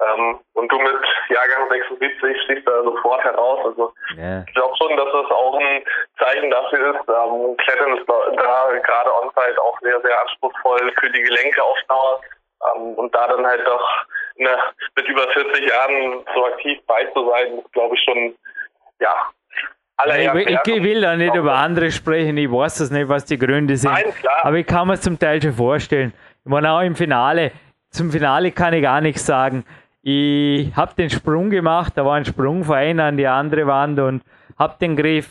[0.01, 0.95] ähm, und du mit
[1.29, 3.61] Jahrgang 76 stehst da sofort heraus.
[3.65, 4.45] Also yeah.
[4.47, 5.83] ich glaube schon, dass das auch ein
[6.19, 7.09] Zeichen dafür ist.
[7.09, 12.21] Ähm, Klettern ist da gerade on-site auch sehr, sehr anspruchsvoll für die Gelenke auf Dauer.
[12.77, 14.07] Ähm, und da dann halt doch
[14.39, 14.57] ne,
[14.97, 18.35] mit über 40 Jahren so aktiv bei zu sein, ist glaube ich schon,
[19.01, 19.15] ja,
[20.05, 23.77] ich, ich, will da nicht über andere sprechen, ich weiß das nicht, was die Gründe
[23.77, 23.93] sind.
[23.93, 24.05] Nein.
[24.43, 26.13] Aber ich kann mir zum Teil schon vorstellen.
[26.45, 27.51] Ich meine, auch im Finale,
[27.91, 29.65] zum Finale kann ich gar nichts sagen.
[30.03, 33.99] Ich habe den Sprung gemacht, da war ein Sprung von einer an die andere Wand
[33.99, 34.23] und
[34.59, 35.29] habe den Griff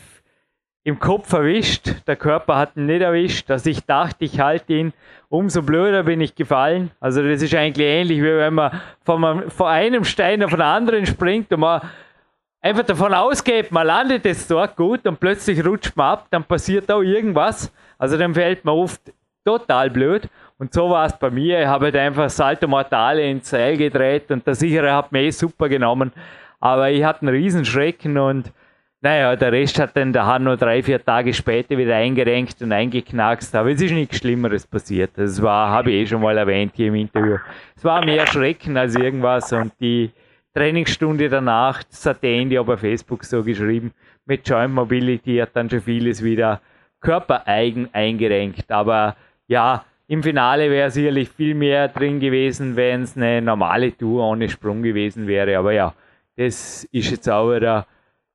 [0.86, 1.90] im Kopf erwischt.
[2.06, 3.50] Der Körper hat ihn nicht erwischt.
[3.50, 4.92] dass ich dachte, ich halte ihn.
[5.28, 6.92] Umso blöder bin ich gefallen.
[7.00, 11.52] Also das ist eigentlich ähnlich, wie wenn man von einem, Stein auf den anderen springt
[11.52, 11.80] und man
[12.60, 16.88] einfach davon ausgeht, man landet jetzt dort gut und plötzlich rutscht man ab, dann passiert
[16.92, 17.72] auch irgendwas.
[17.98, 19.00] Also dann fällt man oft
[19.44, 20.28] total blöd.
[20.56, 21.62] Und so war es bei mir.
[21.62, 25.30] Ich habe halt einfach Salto Mortale ins Seil gedreht und der Sicherer hat mir eh
[25.32, 26.12] super genommen.
[26.60, 28.52] Aber ich hatte einen Riesenschrecken und
[29.00, 33.54] naja, der Rest hat dann der Hanno drei, vier Tage später wieder eingerenkt und eingeknackst,
[33.54, 35.12] aber es ist nichts Schlimmeres passiert.
[35.16, 37.36] Das war, habe ich eh schon mal erwähnt hier im Interview.
[37.76, 40.10] Es war mehr Schrecken als irgendwas und die
[40.54, 43.92] Trainingsstunde danach, das hat der Andy aber Facebook so geschrieben,
[44.24, 46.62] mit Joint Mobility hat dann schon vieles wieder
[47.00, 48.70] körpereigen eingerenkt.
[48.72, 54.24] Aber ja, im Finale wäre sicherlich viel mehr drin gewesen, wenn es eine normale Tour
[54.24, 55.58] ohne Sprung gewesen wäre.
[55.58, 55.94] Aber ja,
[56.36, 57.86] das ist jetzt auch wieder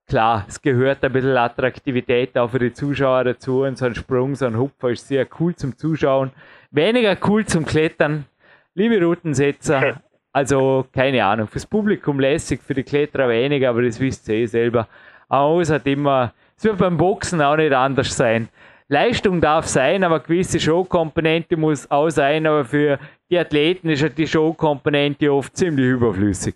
[0.07, 0.45] klar.
[0.47, 3.63] Es gehört ein bisschen Attraktivität auch für die Zuschauer dazu.
[3.63, 6.31] Und so ein Sprung, so ein Hupfer ist sehr cool zum Zuschauen.
[6.71, 8.25] Weniger cool zum Klettern.
[8.73, 10.01] Liebe Routensetzer,
[10.33, 14.45] also, keine Ahnung, fürs Publikum lässig, für die Kletterer weniger, aber das wisst ihr eh
[14.45, 14.87] selber.
[15.27, 18.47] Aber es hat immer, es wird beim Boxen auch nicht anders sein.
[18.87, 24.17] Leistung darf sein, aber gewisse Showkomponente muss auch sein, aber für die Athleten ist halt
[24.17, 26.55] die Showkomponente oft ziemlich überflüssig.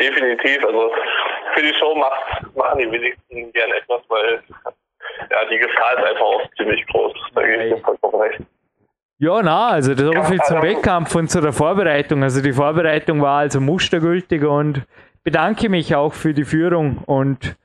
[0.00, 0.90] Definitiv, also
[1.54, 4.42] für die Show macht, machen die wenigsten gern etwas, weil
[5.30, 7.12] ja, die Gefahr ist einfach auch ziemlich groß.
[7.34, 8.40] Da gebe ich dir vollkommen recht.
[9.18, 12.22] Ja, na, also so viel zum Wettkampf und zu der Vorbereitung.
[12.22, 14.82] Also die Vorbereitung war also mustergültig und
[15.22, 17.56] bedanke mich auch für die Führung und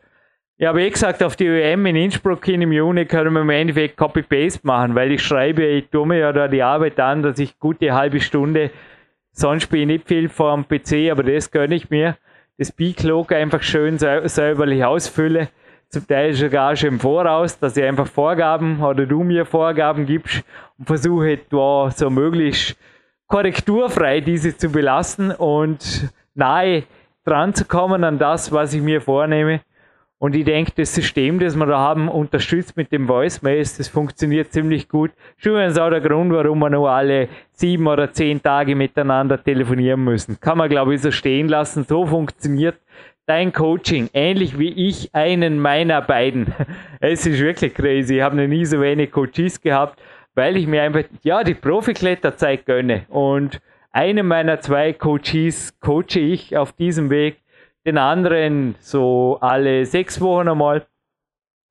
[0.61, 3.95] ja, wie gesagt, auf die UM in Innsbruck hin im Juni können wir im Endeffekt
[3.95, 7.57] Copy-Paste machen, weil ich schreibe, ich tue mir ja da die Arbeit an, dass ich
[7.59, 8.69] gute halbe Stunde,
[9.39, 12.17] sonst spiele ich nicht viel vor dem PC, aber das gönne ich mir,
[12.57, 15.49] das B-Cloak einfach schön säuberlich ausfülle
[15.89, 20.43] zum Teil sogar schon im Voraus, dass ich einfach Vorgaben oder du mir Vorgaben gibst
[20.77, 22.77] und versuche da so möglichst
[23.27, 26.83] korrekturfrei diese zu belassen und nahe
[27.25, 29.61] dran zu kommen an das, was ich mir vornehme.
[30.19, 34.51] Und ich denke, das System, das wir da haben, unterstützt mit dem Voicemails, das funktioniert
[34.51, 35.11] ziemlich gut.
[35.37, 40.03] Schon ist auch der Grund, warum wir nur alle sieben oder zehn Tage miteinander telefonieren
[40.03, 40.37] müssen.
[40.41, 41.85] Kann man, glaube ich, so stehen lassen.
[41.85, 42.75] So funktioniert
[43.27, 46.53] dein Coaching, ähnlich wie ich einen meiner beiden.
[46.99, 48.17] Es ist wirklich crazy.
[48.17, 50.01] Ich habe noch nie so wenig Coaches gehabt,
[50.35, 53.05] weil ich mir einfach, ja, die Profikletterzeit gönne.
[53.07, 53.61] Und
[53.93, 57.37] einen meiner zwei Coaches coache ich auf diesem Weg,
[57.85, 60.85] den anderen so alle sechs Wochen einmal.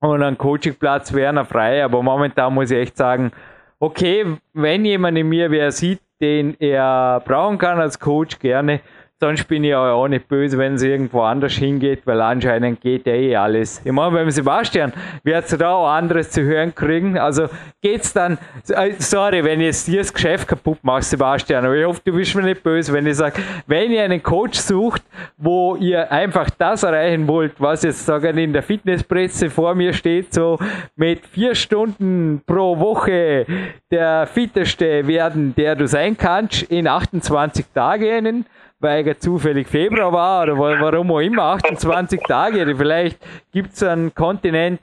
[0.01, 3.31] Und ein Coachingplatz wäre noch frei, aber momentan muss ich echt sagen,
[3.79, 8.81] okay, wenn jemand in mir wer sieht, den er brauchen kann als Coach, gerne
[9.21, 13.13] Sonst bin ich auch nicht böse, wenn es irgendwo anders hingeht, weil anscheinend geht ja
[13.13, 13.81] eh alles.
[13.83, 14.93] Ich meine, beim Sebastian
[15.25, 17.17] wird da auch anderes zu hören kriegen.
[17.17, 17.49] Also
[17.81, 18.37] geht's dann,
[18.69, 22.13] äh, sorry, wenn ich jetzt dir das Geschäft kaputt mache, Sebastian, aber ich hoffe, du
[22.13, 25.03] bist mir nicht böse, wenn ich sage, wenn ihr einen Coach sucht,
[25.35, 30.33] wo ihr einfach das erreichen wollt, was jetzt sagen in der Fitnesspresse vor mir steht,
[30.33, 30.57] so
[30.95, 33.45] mit vier Stunden pro Woche
[33.91, 38.45] der fitteste werden, der du sein kannst, in 28 Tagen
[38.79, 42.61] weil er zufällig Februar war oder warum auch immer, 28 Tage.
[42.61, 43.19] Oder vielleicht
[43.51, 44.81] gibt es einen Kontinent,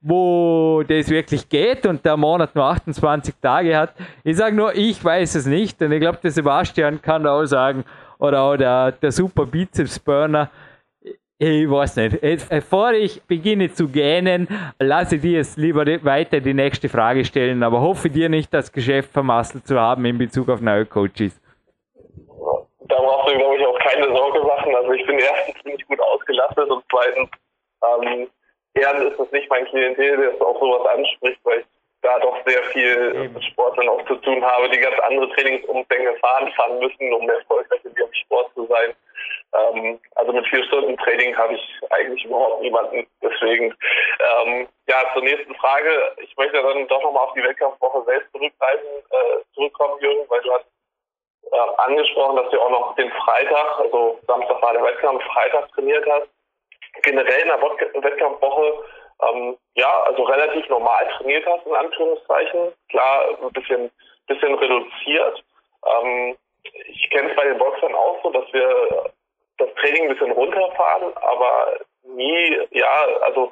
[0.00, 3.94] wo das wirklich geht und der Monat nur 28 Tage hat.
[4.22, 7.84] Ich sage nur, ich weiß es nicht und ich glaube, der Sebastian kann auch sagen,
[8.18, 10.50] oder auch der, der Super Bizeps Burner,
[11.40, 12.20] ich weiß nicht.
[12.48, 14.48] bevor ich beginne zu gähnen,
[14.80, 18.72] lasse ich dir jetzt lieber weiter die nächste Frage stellen, aber hoffe dir nicht das
[18.72, 21.40] Geschäft vermasselt zu haben in Bezug auf neue Coaches
[22.98, 24.74] da brauchst du, glaube ich, auch keine Sorge machen.
[24.74, 27.30] Also ich bin erstens ziemlich gut ausgelastet und zweitens
[27.84, 28.30] ähm,
[28.74, 31.66] gern ist es nicht mein Klientel, der auch sowas anspricht, weil ich
[32.02, 36.50] da doch sehr viel mit Sportlern auch zu tun habe, die ganz andere Trainingsumfänge fahren,
[36.52, 38.94] fahren müssen, um erfolgreich in ihrem Sport zu sein.
[39.54, 43.06] Ähm, also mit vier Stunden Training habe ich eigentlich überhaupt niemanden.
[43.22, 43.74] Deswegen,
[44.20, 45.90] ähm, ja, zur nächsten Frage.
[46.18, 50.52] Ich möchte dann doch nochmal auf die Wettkampfwoche selbst zurückreisen, äh, zurückkommen, Jürgen, weil du
[50.52, 50.66] hast
[51.58, 56.04] äh, angesprochen, dass du auch noch den Freitag, also Samstag war der Wettkampf, Freitag trainiert
[56.10, 56.28] hast.
[57.02, 58.84] Generell in der Wettkampfwoche,
[59.22, 62.72] ähm, ja, also relativ normal trainiert hast, in Anführungszeichen.
[62.88, 63.90] Klar, ein bisschen,
[64.26, 65.44] bisschen reduziert.
[65.86, 66.36] Ähm,
[66.86, 69.10] ich kenne es bei den Boxern auch so, dass wir
[69.58, 73.50] das Training ein bisschen runterfahren, aber nie, ja, also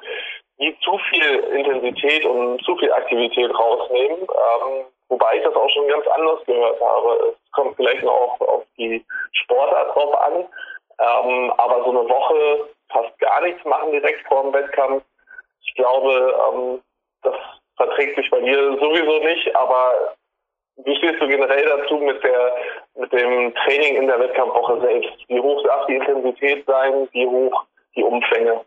[0.57, 4.21] nie zu viel Intensität und zu viel Aktivität rausnehmen.
[4.21, 7.33] Ähm, wobei ich das auch schon ganz anders gehört habe.
[7.33, 10.45] Es kommt vielleicht noch auf, auf die Sportart drauf an.
[10.99, 15.03] Ähm, aber so eine Woche fast gar nichts machen direkt vor dem Wettkampf.
[15.61, 16.81] Ich glaube, ähm,
[17.21, 17.35] das
[17.75, 20.15] verträgt sich bei dir sowieso nicht, aber
[20.77, 22.55] wie stehst du generell dazu mit der
[22.95, 25.11] mit dem Training in der Wettkampfwoche selbst?
[25.27, 27.07] Wie hoch darf die Intensität sein?
[27.11, 27.63] Wie hoch
[27.95, 28.61] die Umfänge?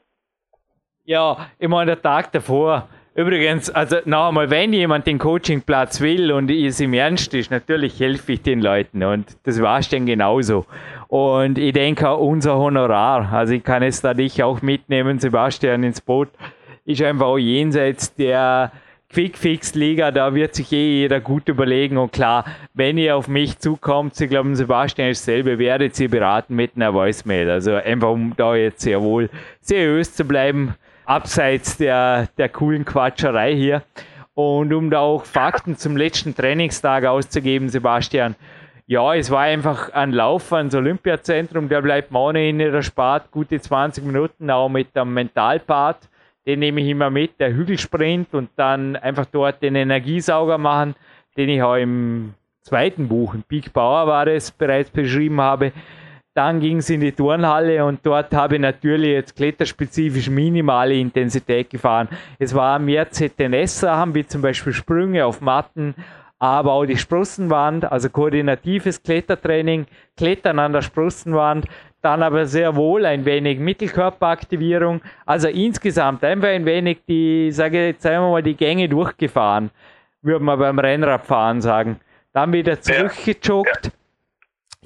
[1.04, 6.30] Ja, immer an der Tag davor Übrigens, also noch einmal, wenn jemand den Coachingplatz will
[6.30, 10.06] und es ihm ernst ist, natürlich helfe ich den Leuten und das war es dann
[10.06, 10.64] genauso.
[11.08, 15.82] Und ich denke auch unser Honorar, also ich kann es da dich auch mitnehmen, Sebastian,
[15.82, 16.28] ins Boot,
[16.84, 18.70] ist einfach auch jenseits der
[19.12, 22.44] Quick-Fix-Liga, da wird sich eh jeder gut überlegen und klar,
[22.74, 26.94] wenn ihr auf mich zukommt, Sie glauben, Sebastian ist selber, werdet Sie beraten mit einer
[26.94, 27.50] Voicemail.
[27.50, 29.28] Also einfach um da jetzt sehr wohl
[29.60, 30.76] seriös zu bleiben,
[31.10, 33.82] abseits der, der coolen Quatscherei hier.
[34.34, 38.36] Und um da auch Fakten zum letzten Trainingstag auszugeben, Sebastian,
[38.86, 43.60] ja, es war einfach ein Lauf ans Olympiazentrum, der bleibt mir ohnehin nicht erspart, gute
[43.60, 46.08] 20 Minuten, auch mit dem Mentalpart,
[46.46, 50.94] den nehme ich immer mit, der Hügelsprint und dann einfach dort den Energiesauger machen,
[51.36, 55.72] den ich auch im zweiten Buch, im Peak Power war es, bereits beschrieben habe.
[56.34, 61.70] Dann ging es in die Turnhalle und dort habe ich natürlich jetzt kletterspezifisch minimale Intensität
[61.70, 62.08] gefahren.
[62.38, 65.94] Es waren mehr ZNS-Sachen, wie zum Beispiel Sprünge auf Matten,
[66.38, 71.66] aber auch die Sprossenwand, also koordinatives Klettertraining, Klettern an der Sprossenwand,
[72.00, 78.04] dann aber sehr wohl ein wenig Mittelkörperaktivierung, also insgesamt einfach ein wenig die, sage jetzt
[78.04, 79.70] wir mal, die Gänge durchgefahren,
[80.22, 82.00] würde man beim Rennradfahren sagen.
[82.32, 83.90] Dann wieder zurückgejoggt.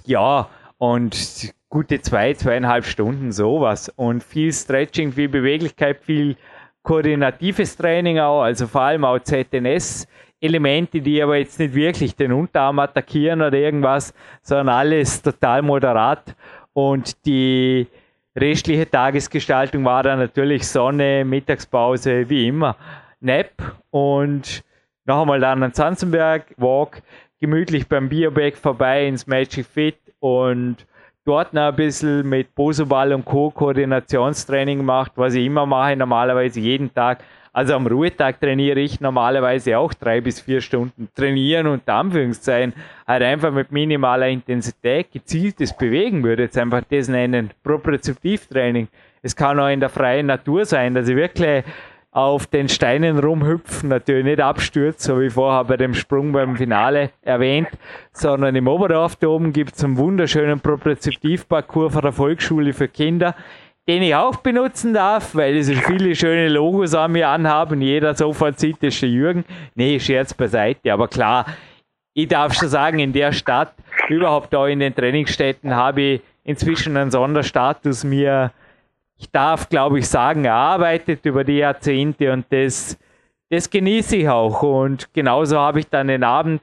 [0.06, 0.48] Ja,
[0.92, 3.88] und gute zwei, zweieinhalb Stunden sowas.
[3.96, 6.36] Und viel Stretching, viel Beweglichkeit, viel
[6.82, 10.06] koordinatives Training auch, also vor allem auch ZNS.
[10.40, 16.36] Elemente, die aber jetzt nicht wirklich den Unterarm attackieren oder irgendwas, sondern alles total moderat.
[16.74, 17.86] Und die
[18.36, 22.76] restliche Tagesgestaltung war dann natürlich Sonne, Mittagspause, wie immer,
[23.20, 23.52] Nap
[23.88, 24.62] und
[25.06, 27.00] noch einmal dann an Zanzenberg, Walk,
[27.40, 30.86] gemütlich beim Bioback vorbei ins Magic Fit und
[31.26, 33.50] dort noch ein bisschen mit Bosoball und Co.
[33.50, 37.22] Koordinationstraining gemacht, was ich immer mache, normalerweise jeden Tag.
[37.52, 41.10] Also am Ruhetag trainiere ich normalerweise auch drei bis vier Stunden.
[41.14, 42.72] Trainieren unter Anführungszeichen,
[43.06, 47.50] halt einfach mit minimaler Intensität, gezieltes Bewegen würde jetzt einfach das nennen.
[47.62, 48.88] Propriozeptivtraining.
[49.20, 51.64] Es kann auch in der freien Natur sein, dass ich wirklich
[52.14, 57.10] auf den Steinen rumhüpfen, natürlich nicht abstürzt, so wie vorher bei dem Sprung beim Finale
[57.22, 57.68] erwähnt,
[58.12, 63.34] sondern im Oberdorf da oben gibt es einen wunderschönen Propriozeptivparcours von der Volksschule für Kinder,
[63.88, 67.82] den ich auch benutzen darf, weil es viele schöne Logos an mir anhaben.
[67.82, 69.44] Jeder sofort sieht, das ist der Jürgen.
[69.74, 71.46] Nee, Scherz beiseite, aber klar,
[72.14, 73.74] ich darf schon sagen, in der Stadt,
[74.08, 78.52] überhaupt auch in den Trainingsstätten, habe ich inzwischen einen Sonderstatus mir
[79.24, 82.98] ich darf, glaube ich, sagen, erarbeitet über die Jahrzehnte und das,
[83.48, 84.62] das genieße ich auch.
[84.62, 86.60] Und genauso habe ich dann den Abend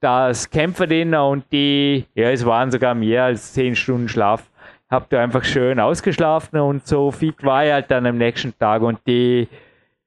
[0.00, 4.48] das Kämpferdinner und die, ja, es waren sogar mehr als zehn Stunden Schlaf.
[4.90, 8.80] Habe da einfach schön ausgeschlafen und so fit war ich halt dann am nächsten Tag
[8.80, 9.46] und die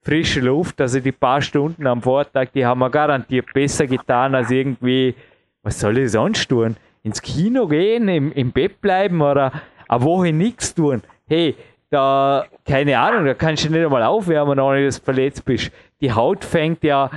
[0.01, 4.49] frische Luft, also die paar Stunden am Vortag, die haben mir garantiert besser getan als
[4.49, 5.13] irgendwie,
[5.61, 6.77] was soll ich sonst tun?
[7.03, 9.51] Ins Kino gehen, im, im Bett bleiben oder
[9.87, 11.03] eine Woche nichts tun.
[11.27, 11.55] Hey,
[11.91, 15.71] da, keine Ahnung, da kannst du nicht einmal aufwärmen, ohne dass du verletzt bist.
[15.99, 17.12] Die Haut fängt ja,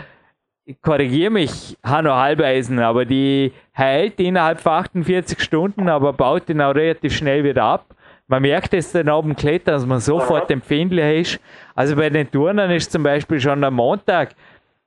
[0.82, 6.74] korrigiere mich, Hanno Halbeisen, aber die heilt innerhalb von 48 Stunden, aber baut den auch
[6.74, 7.86] relativ schnell wieder ab.
[8.26, 11.40] Man merkt es dann oben Klettern, dass man sofort empfindlicher ist.
[11.74, 14.34] Also bei den Turnern ist zum Beispiel schon am Montag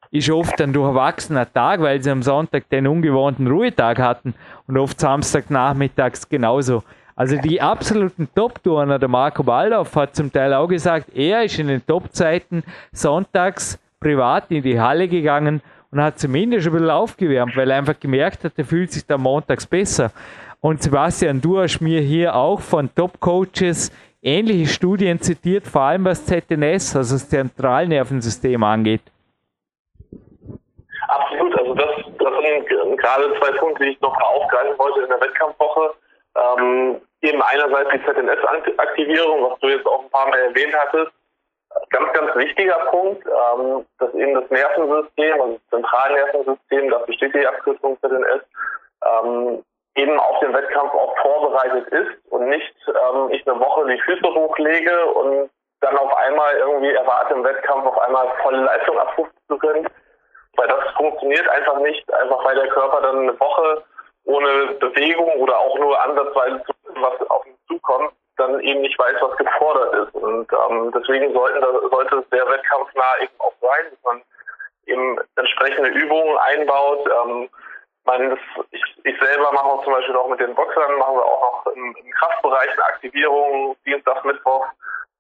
[0.10, 4.34] ist oft ein durchwachsener Tag, weil sie am Sonntag den ungewohnten Ruhetag hatten
[4.65, 6.84] und oft Samstagnachmittags genauso.
[7.17, 11.67] Also die absoluten Top-Turner, der Marco Waldorf hat zum Teil auch gesagt, er ist in
[11.67, 17.71] den Top-Zeiten sonntags privat in die Halle gegangen und hat zumindest ein bisschen aufgewärmt, weil
[17.71, 20.12] er einfach gemerkt hat, er fühlt sich da montags besser.
[20.62, 26.23] Und Sebastian, du hast mir hier auch von Top-Coaches ähnliche Studien zitiert, vor allem was
[26.23, 29.01] ZNS, also das Zentralnervensystem angeht.
[31.08, 35.19] Absolut, also das, das sind gerade zwei Punkte, die ich noch aufgreifen wollte in der
[35.19, 35.95] Wettkampfwoche.
[36.38, 41.12] Ähm, eben einerseits die ZNS-Aktivierung, was du jetzt auch ein paar Mal erwähnt hattest.
[41.89, 47.47] Ganz, ganz wichtiger Punkt, ähm, dass eben das Nervensystem, also das Zentralnervensystem, das besteht die
[47.47, 48.41] Abkürzung ZNS,
[49.06, 49.63] ähm,
[49.95, 54.34] eben auf den Wettkampf auch vorbereitet ist und nicht ähm, ich eine Woche die Füße
[54.34, 55.49] hochlege und
[55.82, 59.88] dann auf einmal irgendwie erwarte im Wettkampf auf einmal volle Leistung abrufen zu können.
[60.55, 63.84] Weil das funktioniert einfach nicht, einfach weil der Körper dann eine Woche
[64.28, 68.99] ohne Bewegung oder auch nur ansatzweise zu wissen, was auf ihn zukommt, dann eben nicht
[68.99, 70.15] weiß, was gefordert ist.
[70.15, 74.21] Und ähm, deswegen sollten, sollte es sehr wettkampfnah eben auch sein, dass man
[74.86, 77.07] eben entsprechende Übungen einbaut.
[77.07, 77.49] Ähm,
[78.05, 78.39] man, das,
[78.71, 81.73] ich, ich selber mache auch zum Beispiel auch mit den Boxern, machen wir auch noch
[81.73, 84.65] im, im Kraftbereich eine Aktivierung, Dienstag, Mittwoch,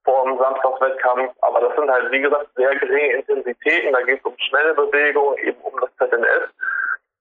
[0.03, 1.33] vor dem Samstagswettkampf.
[1.41, 3.93] Aber das sind halt, wie gesagt, sehr geringe Intensitäten.
[3.93, 6.49] Da geht es um schnelle Bewegung, eben um das ZNS.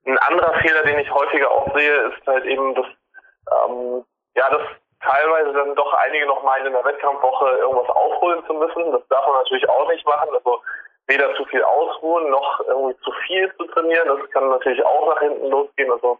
[0.07, 4.05] Ein anderer Fehler, den ich häufiger auch sehe, ist halt eben, dass, ähm,
[4.37, 4.63] ja, dass
[5.01, 8.93] teilweise dann doch einige noch meinen, in der Wettkampfwoche irgendwas aufholen zu müssen.
[8.93, 10.29] Das darf man natürlich auch nicht machen.
[10.33, 10.63] Also
[11.09, 14.09] weder zu viel ausruhen noch irgendwie zu viel zu trainieren.
[14.09, 15.91] Das kann natürlich auch nach hinten losgehen.
[15.91, 16.19] Also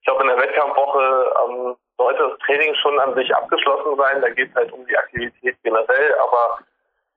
[0.00, 4.20] ich glaube, in der Wettkampfwoche ähm, sollte das Training schon an sich abgeschlossen sein.
[4.20, 6.58] Da geht es halt um die Aktivität generell, aber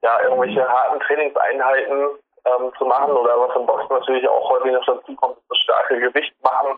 [0.01, 2.09] ja, irgendwelche harten Trainingseinheiten
[2.45, 5.99] ähm, zu machen oder was im Boxen natürlich auch häufig noch dazu kommt, das starke
[5.99, 6.77] Gewicht machen.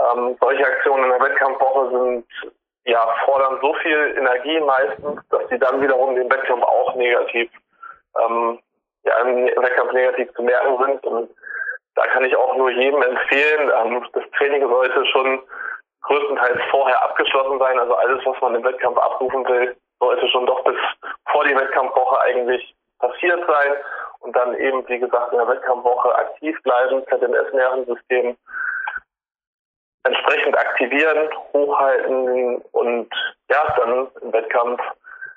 [0.00, 2.26] Ähm, solche Aktionen in der Wettkampfwoche sind
[2.84, 7.50] ja fordern so viel Energie meistens, dass sie dann wiederum den Wettkampf auch negativ
[8.18, 8.58] ähm,
[9.04, 11.06] ja, im Wettkampf negativ zu merken sind.
[11.06, 11.30] Und
[11.94, 15.42] da kann ich auch nur jedem empfehlen, ähm, das Training sollte schon
[16.02, 17.78] größtenteils vorher abgeschlossen sein.
[17.78, 20.76] Also alles, was man im Wettkampf abrufen will, sollte schon doch bis
[21.30, 23.72] vor die Wettkampfwoche eigentlich passiert sein
[24.22, 28.36] und dann eben, wie gesagt, in der Wettkampfwoche aktiv bleiben, ZNS-Nervensystem
[30.04, 33.08] entsprechend aktivieren, hochhalten und
[33.50, 34.80] ja, dann im Wettkampf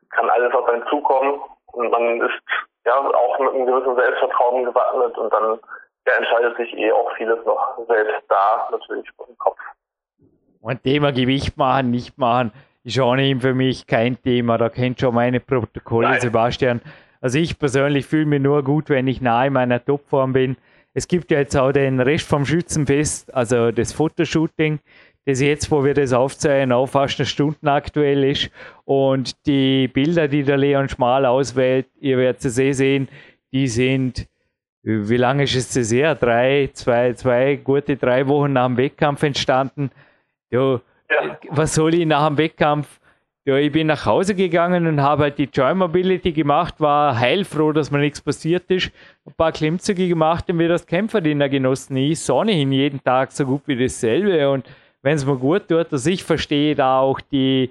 [0.10, 1.40] kann alles auf einen zukommen
[1.74, 2.42] und man ist
[2.86, 5.60] ja auch mit einem gewissen Selbstvertrauen gewappnet und dann
[6.08, 9.60] ja, entscheidet sich eh auch vieles noch selbst da, natürlich im Kopf.
[10.62, 12.52] Und Thema Gewicht machen, nicht machen,
[12.84, 14.58] ist auch nicht für mich kein Thema.
[14.58, 16.22] Da kennt schon meine Protokolle, Nein.
[16.22, 16.82] Sebastian.
[17.26, 20.58] Also ich persönlich fühle mich nur gut, wenn ich nahe meiner Topform bin.
[20.94, 24.78] Es gibt ja jetzt auch den Rest vom Schützenfest, also das Fotoshooting,
[25.26, 28.52] das jetzt, wo wir das aufzeigen, auch fast eine Stunde aktuell ist.
[28.84, 33.08] Und die Bilder, die der Leon Schmal auswählt, ihr werdet es eh sehen,
[33.52, 34.28] die sind,
[34.84, 36.14] wie lange ist es das her?
[36.14, 39.90] Drei, zwei, zwei, gute drei Wochen nach dem Wettkampf entstanden.
[40.52, 41.40] Ja, ja.
[41.50, 43.00] was soll ich nach dem Wettkampf?
[43.48, 47.74] Ja, ich bin nach Hause gegangen und habe halt die Joy Mobility gemacht, war heilfroh,
[47.74, 48.90] dass mir nichts passiert ist.
[49.24, 51.96] Ein paar Klimmzüge gemacht und wieder das Kämpferdiener genossen.
[51.96, 54.66] Ich sonne hin jeden Tag so gut wie dasselbe und
[55.04, 57.70] wenn es mir gut tut, dass ich verstehe da auch die,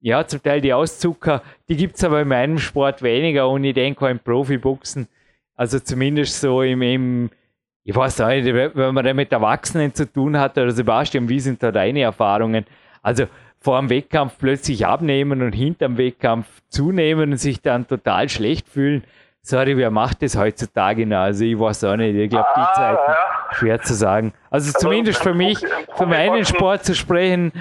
[0.00, 3.74] ja, zum Teil die Auszucker, die gibt es aber in meinem Sport weniger und ich
[3.74, 5.06] denke auch im Profiboxen,
[5.54, 7.30] also zumindest so im, im
[7.82, 11.62] ich weiß nicht, wenn man da mit Erwachsenen zu tun hat, oder Sebastian, wie sind
[11.62, 12.64] da deine Erfahrungen?
[13.02, 13.26] Also
[13.64, 19.04] vor dem Wettkampf plötzlich abnehmen und hinterm Wettkampf zunehmen und sich dann total schlecht fühlen.
[19.40, 21.16] Sorry, wer macht das heutzutage noch?
[21.16, 22.14] Also ich weiß auch nicht.
[22.14, 23.16] Ich glaube, die ah, Zeit ja.
[23.52, 24.34] schwer zu sagen.
[24.50, 25.58] Also, also zumindest für mich,
[25.96, 27.52] für meinen Sport zu sprechen,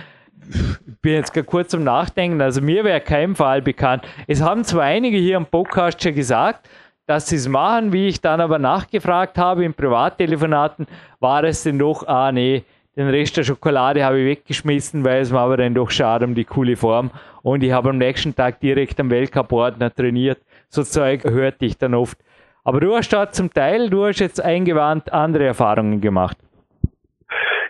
[0.50, 2.42] ich bin jetzt gar kurz zum Nachdenken.
[2.42, 4.04] Also mir wäre kein Fall bekannt.
[4.28, 6.68] Es haben zwar einige hier am Podcast schon gesagt,
[7.06, 10.86] dass sie es machen, wie ich dann aber nachgefragt habe in Privattelefonaten,
[11.22, 12.66] war es denn doch, ah nee,
[12.96, 16.36] den Rest der Schokolade habe ich weggeschmissen, weil es war aber dann doch schade um
[16.36, 17.12] die coole Form.
[17.42, 20.40] Und ich habe am nächsten Tag direkt am Weltcup-Ordner trainiert.
[20.70, 22.18] So Zeug hörte ich dann oft.
[22.64, 26.38] Aber du hast da zum Teil, du hast jetzt eingewandt andere Erfahrungen gemacht.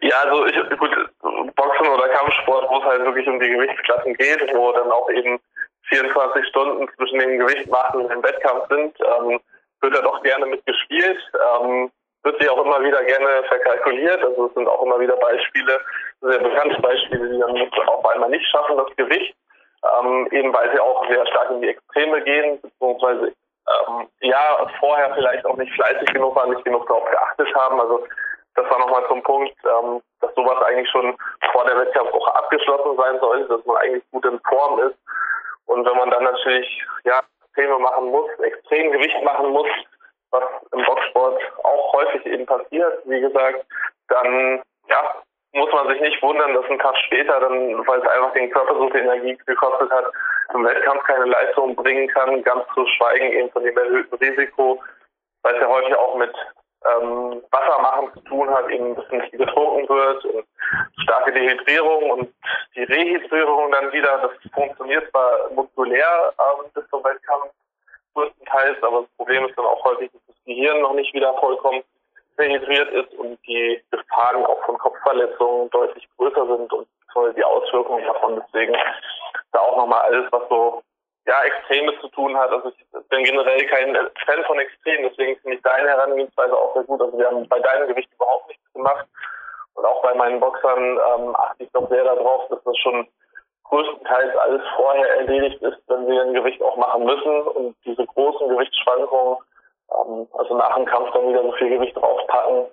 [0.02, 0.92] Ja, also ich, gut,
[1.56, 5.40] Boxen oder Kampfsport, wo es halt wirklich um die Gewichtsklassen geht, wo dann auch eben
[5.90, 9.40] 24 Stunden zwischen dem Gewichtmachen und dem Wettkampf sind, ähm,
[9.82, 11.18] wird da doch gerne mitgespielt.
[11.62, 11.92] Ähm,
[12.24, 14.24] wird sich auch immer wieder gerne verkalkuliert.
[14.24, 15.80] Also es sind auch immer wieder Beispiele,
[16.22, 19.36] sehr bekannte Beispiele, die dann auf einmal nicht schaffen, das Gewicht.
[19.84, 23.34] Ähm, eben weil sie auch sehr stark in die Extreme gehen, beziehungsweise
[23.68, 27.82] ähm, ja, vorher vielleicht auch nicht fleißig genug waren, nicht genug darauf geachtet haben.
[27.82, 28.06] Also
[28.56, 31.16] das war nochmal zum Punkt, ähm, dass sowas eigentlich schon
[31.52, 34.96] vor der Wettkampfwoche abgeschlossen sein sollte, dass man eigentlich gut in Form ist.
[35.66, 39.68] Und wenn man dann natürlich ja Extreme machen muss, extrem Gewicht machen muss,
[40.34, 43.66] was im Boxsport auch häufig eben passiert, wie gesagt,
[44.10, 45.24] dann ja,
[45.54, 48.76] muss man sich nicht wundern, dass ein Tag später dann, weil es einfach den Körper
[48.76, 50.06] so viel Energie gekostet hat,
[50.54, 54.82] im Wettkampf keine Leistung bringen kann, ganz zu schweigen eben von dem erhöhten Risiko,
[55.44, 56.34] weil es ja häufig auch mit
[56.86, 60.46] ähm, Wassermachen zu tun hat, eben dass nicht getrunken wird und
[61.04, 62.34] starke Dehydrierung und
[62.76, 67.52] die Rehydrierung dann wieder, das funktioniert zwar muskulär ähm, bis zum Wettkampf,
[68.14, 71.84] größtenteils, aber das Problem ist dann auch häufig, dass das Gehirn noch nicht wieder vollkommen
[72.38, 76.88] rehydriert ist und die Gefahren auch von Kopfverletzungen deutlich größer sind und
[77.38, 78.41] die Auswirkungen davon.
[78.45, 78.76] Deswegen
[79.51, 80.82] da auch nochmal alles, was so
[81.26, 82.51] ja, Extremes zu tun hat.
[82.51, 83.93] Also ich bin generell kein
[84.26, 87.01] Fan von Extremen, deswegen finde ich deine Herangehensweise auch sehr gut.
[87.01, 89.05] Also wir haben bei deinem Gewicht überhaupt nichts gemacht.
[89.76, 93.07] Und auch bei meinen Boxern ähm, achte ich doch sehr darauf, dass das schon
[93.74, 98.48] größtenteils alles vorher erledigt ist, wenn wir ein Gewicht auch machen müssen und diese großen
[98.48, 99.38] Gewichtsschwankungen,
[99.92, 102.66] ähm, also nach dem Kampf dann wieder so viel Gewicht draufpacken.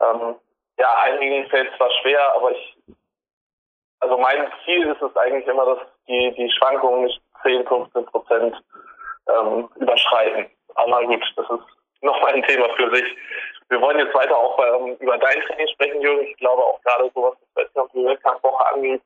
[0.00, 0.34] Ähm,
[0.78, 2.76] ja, einigen fällt zwar schwer, aber ich,
[4.00, 8.62] also mein Ziel ist es eigentlich immer, dass die, die Schwankungen nicht 10, 15 Prozent
[9.28, 10.50] ähm, überschreiten.
[10.74, 11.66] Aber gut, das ist
[12.02, 13.16] nochmal ein Thema für sich.
[13.70, 16.26] Wir wollen jetzt weiter auch ähm, über dein Training sprechen, Jürgen.
[16.26, 19.02] Ich glaube auch gerade so was das Wettkampf die Wettkampfwoche angeht,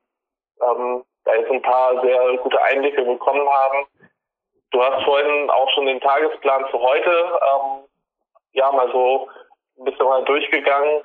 [0.62, 3.86] ähm, da jetzt ein paar sehr gute Einblicke bekommen haben.
[4.70, 7.84] Du hast vorhin auch schon den Tagesplan für heute ähm,
[8.52, 9.28] ja mal so
[9.78, 11.02] ein bisschen mal durchgegangen.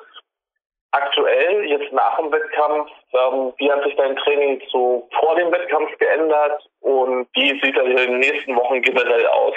[0.93, 5.97] Aktuell, jetzt nach dem Wettkampf, ähm, wie hat sich dein Training so vor dem Wettkampf
[5.97, 9.55] geändert und wie sieht das in den nächsten Wochen generell aus?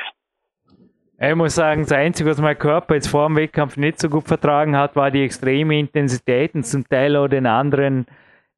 [1.21, 4.29] Ich muss sagen, das Einzige, was mein Körper jetzt vor dem Wettkampf nicht so gut
[4.29, 8.07] vertragen hat, war die extreme Intensität und zum Teil auch den anderen,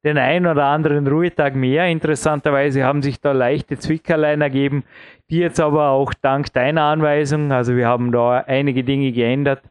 [0.07, 1.87] den einen oder anderen Ruhetag mehr.
[1.87, 4.83] Interessanterweise haben sich da leichte Zwickerlein ergeben,
[5.29, 9.61] die jetzt aber auch dank deiner Anweisung, also wir haben da einige Dinge geändert.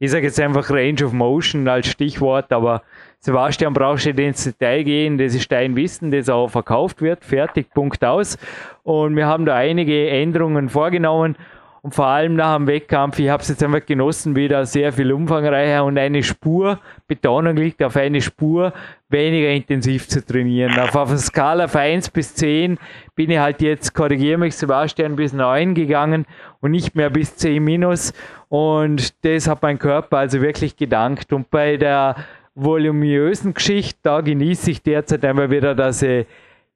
[0.00, 2.82] Ich sage jetzt einfach Range of Motion als Stichwort, aber
[3.20, 7.72] Sebastian brauchst du ins Detail gehen, das ist dein Wissen, das auch verkauft wird, fertig,
[7.72, 8.36] Punkt aus.
[8.82, 11.36] Und wir haben da einige Änderungen vorgenommen
[11.84, 15.12] und vor allem nach dem Wettkampf, ich habe es jetzt einfach genossen, wieder sehr viel
[15.12, 18.72] umfangreicher und eine Spur, Betonung liegt auf eine Spur,
[19.10, 20.78] weniger intensiv zu trainieren.
[20.78, 22.78] Auf, auf einer Skala von 1 bis 10
[23.14, 26.24] bin ich halt jetzt, korrigiere mich Sebastian, bis 9 gegangen
[26.62, 28.14] und nicht mehr bis 10 minus.
[28.48, 31.34] Und das hat mein Körper also wirklich gedankt.
[31.34, 32.16] Und bei der
[32.54, 36.24] voluminösen Geschichte, da genieße ich derzeit einmal wieder, dass ich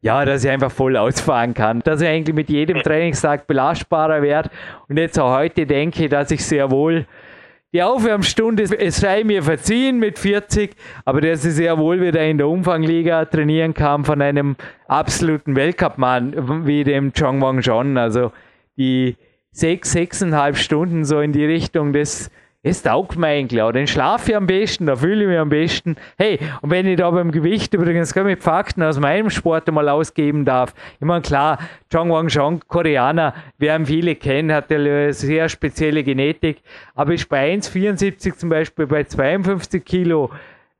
[0.00, 1.80] ja, dass ich einfach voll ausfahren kann.
[1.80, 4.50] Dass ich eigentlich mit jedem Trainingstag belastbarer werde.
[4.88, 7.06] Und jetzt auch heute denke, dass ich sehr wohl
[7.72, 10.74] die Aufwärmstunde, es sei mir verziehen mit 40,
[11.04, 16.66] aber dass ich sehr wohl wieder in der Umfangliga trainieren kann von einem absoluten Weltcup-Mann
[16.66, 17.98] wie dem Chong Wang John.
[17.98, 18.32] Also
[18.78, 19.16] die
[19.50, 22.30] sechs, sechseinhalb Stunden so in die Richtung des
[22.62, 23.62] es taugt mir eigentlich.
[23.72, 25.96] Den schlafe ich am besten, da fühle ich mich am besten.
[26.16, 30.44] Hey, und wenn ich da beim Gewicht übrigens mit Fakten aus meinem Sport einmal ausgeben
[30.44, 30.74] darf.
[30.98, 31.58] Ich meine, klar,
[31.92, 36.62] Chong Wang Chong, Koreaner, werden viele kennen, hat eine sehr spezielle Genetik,
[36.94, 40.30] aber ist bei 1,74 zum Beispiel bei 52 Kilo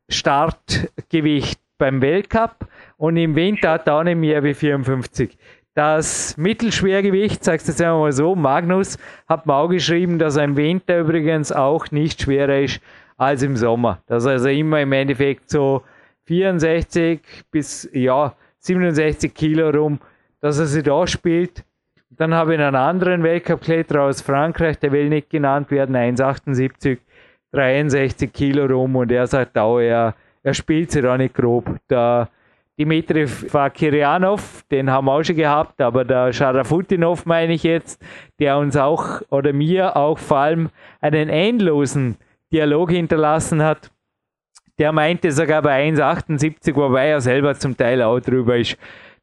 [0.08, 2.66] Startgewicht beim Weltcup
[2.96, 5.38] und im Winter hat er auch nicht mehr wie 54.
[5.78, 8.98] Das Mittelschwergewicht, sagst du jetzt einmal so, Magnus
[9.28, 12.80] hat mir auch geschrieben, dass er im Winter übrigens auch nicht schwerer ist
[13.16, 14.02] als im Sommer.
[14.08, 15.82] Dass er also immer im Endeffekt so
[16.24, 17.20] 64
[17.52, 20.00] bis ja, 67 Kilo rum,
[20.40, 21.62] dass er sich da spielt.
[22.10, 26.98] Dann habe ich einen anderen Weltcup-Kletterer aus Frankreich, der will nicht genannt werden, 1,78,
[27.52, 31.66] 63 Kilo rum und er sagt auch, er, er spielt sich da nicht grob.
[31.86, 32.28] Da
[32.78, 38.00] Dimitri Fakirianov, den haben wir auch schon gehabt, aber der Scharafutinov meine ich jetzt,
[38.38, 40.68] der uns auch oder mir auch vor allem
[41.00, 42.16] einen endlosen
[42.52, 43.90] Dialog hinterlassen hat.
[44.78, 48.78] Der meinte sogar bei 1,78, wobei er selber zum Teil auch drüber ist,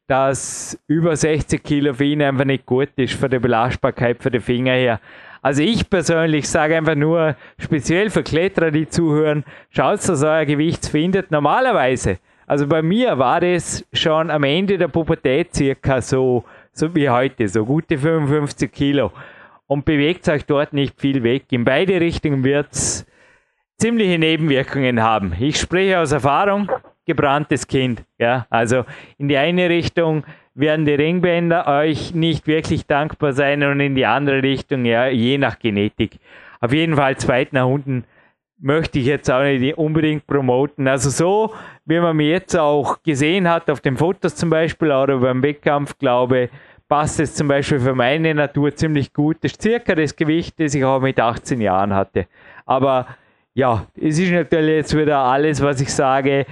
[0.06, 4.40] dass über 60 Kilo für ihn einfach nicht gut ist, für die Belastbarkeit für die
[4.40, 5.00] Finger her.
[5.40, 10.86] Also ich persönlich sage einfach nur, speziell für Kletterer, die zuhören, schaut, dass euer Gewicht
[10.86, 11.30] findet.
[11.30, 17.10] Normalerweise also bei mir war das schon am Ende der Pubertät circa so, so wie
[17.10, 19.12] heute, so gute 55 Kilo.
[19.66, 21.46] Und bewegt euch dort nicht viel weg.
[21.50, 23.04] In beide Richtungen wird es
[23.78, 25.34] ziemliche Nebenwirkungen haben.
[25.38, 26.70] Ich spreche aus Erfahrung,
[27.04, 28.04] gebranntes Kind.
[28.18, 28.84] Ja, also
[29.18, 30.24] in die eine Richtung
[30.54, 35.36] werden die Ringbänder euch nicht wirklich dankbar sein und in die andere Richtung, ja, je
[35.36, 36.18] nach Genetik.
[36.60, 38.04] Auf jeden Fall zweit nach unten
[38.58, 40.88] möchte ich jetzt auch nicht unbedingt promoten.
[40.88, 41.54] Also so,
[41.84, 45.98] wie man mir jetzt auch gesehen hat, auf den Fotos zum Beispiel oder beim Wettkampf,
[45.98, 46.50] glaube
[46.88, 49.38] passt es zum Beispiel für meine Natur ziemlich gut.
[49.40, 52.26] Das ist circa das Gewicht, das ich auch mit 18 Jahren hatte.
[52.64, 53.06] Aber
[53.54, 56.46] ja, es ist natürlich jetzt wieder alles, was ich sage,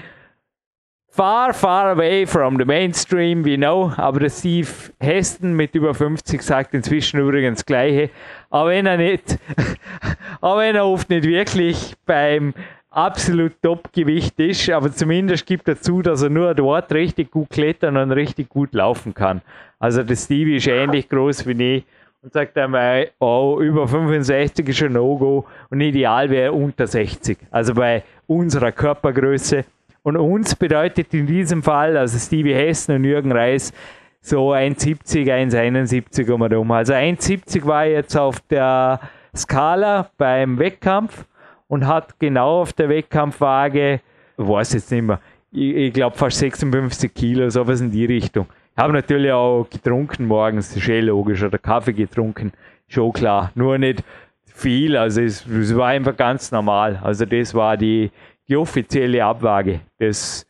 [1.15, 3.93] far, far away from the mainstream, we know.
[3.97, 4.69] Aber der Steve
[5.01, 8.11] Heston mit über 50 sagt inzwischen übrigens das Gleiche.
[8.51, 9.39] Aber wenn er nicht,
[10.41, 12.53] aber wenn er oft nicht wirklich beim
[12.91, 17.97] absolut Top-Gewicht ist, aber zumindest gibt er zu, dass er nur dort richtig gut klettern
[17.97, 19.41] und richtig gut laufen kann.
[19.79, 21.85] Also der Stevie ist ähnlich groß wie ich
[22.23, 27.39] und sagt einmal, oh, über 65 ist ein No-Go und ideal wäre unter 60.
[27.51, 29.65] Also bei unserer Körpergröße
[30.05, 33.73] und uns bedeutet in diesem Fall, also Stevie Hessen und Jürgen Reis,
[34.21, 36.71] so 1,70, 1,71 um und um.
[36.71, 39.01] Also 1,70 war jetzt auf der
[39.35, 41.25] Skala beim Wettkampf
[41.69, 44.01] und hat genau auf der Wettkampfwaage,
[44.37, 48.47] weiß jetzt nicht mehr, ich, ich glaube fast 56 Kilo, sowas in die Richtung.
[48.77, 52.53] Ich habe natürlich auch getrunken morgens, das ist eh logisch, oder Kaffee getrunken,
[52.89, 53.53] schon klar.
[53.55, 54.05] Nur nicht
[54.45, 57.01] viel, also es, es war einfach ganz normal.
[57.03, 58.11] Also das war die,
[58.49, 59.81] die offizielle Abwaage.
[59.99, 60.47] Das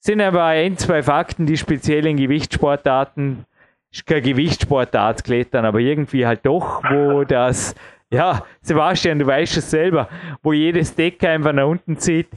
[0.00, 3.46] sind aber ein, zwei Fakten, die speziell in Gewichtssportarten
[3.94, 7.76] ist kein Gewichtssportart klettern, aber irgendwie halt doch, wo das,
[8.10, 10.08] ja, Sebastian, du weißt es selber,
[10.42, 12.28] wo jedes Deck einfach nach unten zieht.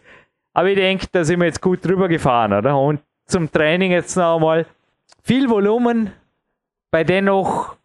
[0.54, 2.80] Aber ich denke, da sind wir jetzt gut drüber gefahren, oder?
[2.80, 4.68] Und zum Training jetzt noch einmal
[5.24, 6.12] viel Volumen
[6.92, 7.76] bei dennoch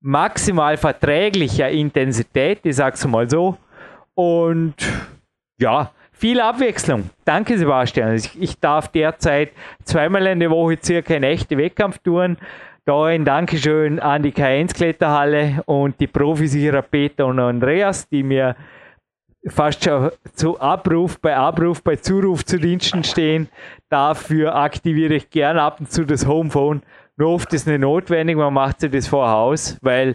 [0.00, 3.56] maximal verträglicher Intensität, ich sag's mal so.
[4.14, 4.74] Und
[5.58, 5.90] ja,
[6.22, 7.10] viel Abwechslung.
[7.24, 8.14] Danke, Sebastian.
[8.14, 9.50] Ich, ich darf derzeit
[9.82, 12.36] zweimal in der Woche circa eine echte Wettkampftouren
[12.84, 18.54] da ein Dankeschön an die K1-Kletterhalle und die Profis ihrer Peter und Andreas, die mir
[19.48, 23.48] fast schon zu Abruf, bei Abruf, bei Zuruf zu Diensten stehen.
[23.88, 26.82] Dafür aktiviere ich gern ab und zu das Homephone.
[27.16, 30.14] Nur oft ist es nicht notwendig, man macht sich das vorher aus, weil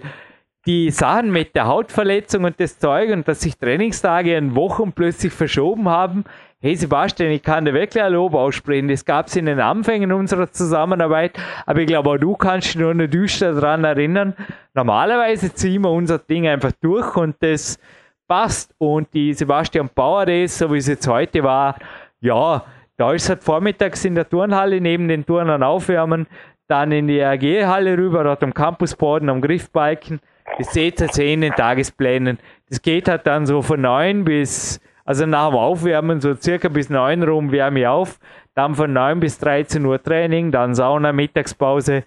[0.68, 5.32] die Sachen mit der Hautverletzung und das Zeug und dass sich Trainingstage in Wochen plötzlich
[5.32, 6.26] verschoben haben,
[6.60, 8.90] hey Sebastian, ich kann dir wirklich ein Lob aussprechen.
[8.90, 12.76] Das gab es in den Anfängen unserer Zusammenarbeit, aber ich glaube auch du kannst dich
[12.76, 14.34] nur eine düster daran erinnern.
[14.74, 17.80] Normalerweise ziehen wir unser Ding einfach durch und das
[18.28, 18.76] passt.
[18.78, 21.78] Und die Sebastian Bauer Race, so wie es jetzt heute war,
[22.20, 22.66] ja,
[22.98, 26.28] da ist halt vormittags in der Turnhalle neben den Turnern aufwärmen,
[26.68, 30.20] dann in die AG-Halle rüber, dort am Campusboden, am Griffbalken.
[30.58, 32.40] Das seht ihr in den Tagesplänen.
[32.70, 36.90] Das geht halt dann so von 9 bis also nach dem Aufwärmen, so circa bis
[36.90, 38.20] 9 rum wärme ich auf.
[38.56, 42.04] Dann von 9 bis 13 Uhr Training, dann Sauna, Mittagspause,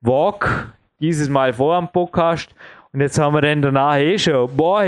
[0.00, 2.54] Walk, dieses Mal vor dem Podcast.
[2.94, 4.82] Und jetzt haben wir dann danach eh schon, boah,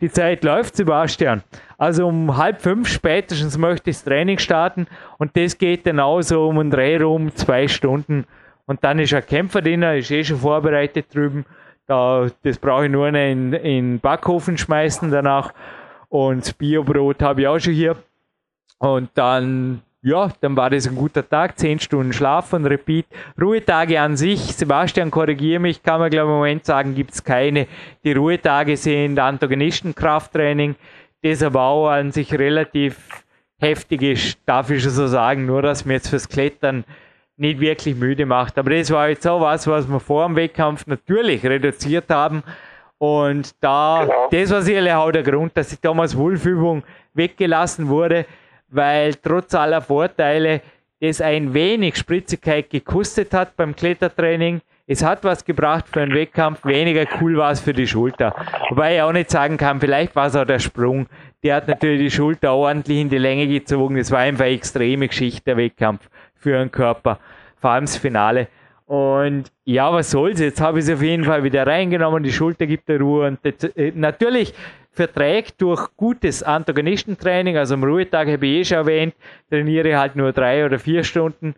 [0.00, 1.44] die Zeit läuft, Sebastian.
[1.78, 4.88] Also um halb fünf spätestens möchte ich das Training starten
[5.18, 8.26] und das geht dann auch so um einen Dreh rum, zwei Stunden.
[8.66, 11.44] Und dann ist ein Kämpferdiener, ist eh schon vorbereitet drüben.
[11.86, 15.52] Da, das brauche ich nur in, den Backofen schmeißen danach.
[16.08, 17.96] Und Biobrot habe ich auch schon hier.
[18.78, 21.58] Und dann, ja, dann war das ein guter Tag.
[21.58, 23.06] Zehn Stunden Schlaf und Repeat.
[23.40, 27.22] Ruhetage an sich, Sebastian, korrigiere mich, kann man glaube ich im Moment sagen, gibt es
[27.22, 27.66] keine.
[28.04, 30.76] Die Ruhetage sind Antagonistenkrafttraining,
[31.22, 33.24] das aber auch an sich relativ
[33.58, 36.84] heftig ist, darf ich schon so sagen, nur dass mir jetzt fürs Klettern
[37.36, 38.58] nicht wirklich müde macht.
[38.58, 42.42] Aber das war jetzt auch was, was wir vor dem Wettkampf natürlich reduziert haben.
[42.98, 44.28] Und da, genau.
[44.30, 46.82] das war sicherlich auch der Grund, dass die damals Wolfübung
[47.12, 48.24] weggelassen wurde,
[48.68, 50.62] weil trotz aller Vorteile
[51.00, 54.60] das ein wenig Spritzigkeit gekostet hat beim Klettertraining.
[54.86, 58.34] Es hat was gebracht für einen Wettkampf, weniger cool war es für die Schulter.
[58.68, 61.06] Wobei ich auch nicht sagen kann, vielleicht war es auch der Sprung.
[61.42, 63.96] Der hat natürlich die Schulter ordentlich in die Länge gezogen.
[63.96, 66.08] Es war einfach eine extreme Geschichte, der Wettkampf
[66.44, 67.18] für einen Körper.
[67.60, 68.48] Vor allem das Finale.
[68.86, 70.40] Und ja, was soll's?
[70.40, 72.22] Jetzt habe ich es auf jeden Fall wieder reingenommen.
[72.22, 73.26] Die Schulter gibt der Ruhe.
[73.26, 74.54] Und das, äh, natürlich
[74.92, 79.14] verträgt durch gutes Antagonistentraining, also am Ruhetag habe ich eh schon erwähnt,
[79.50, 81.54] trainiere halt nur drei oder vier Stunden.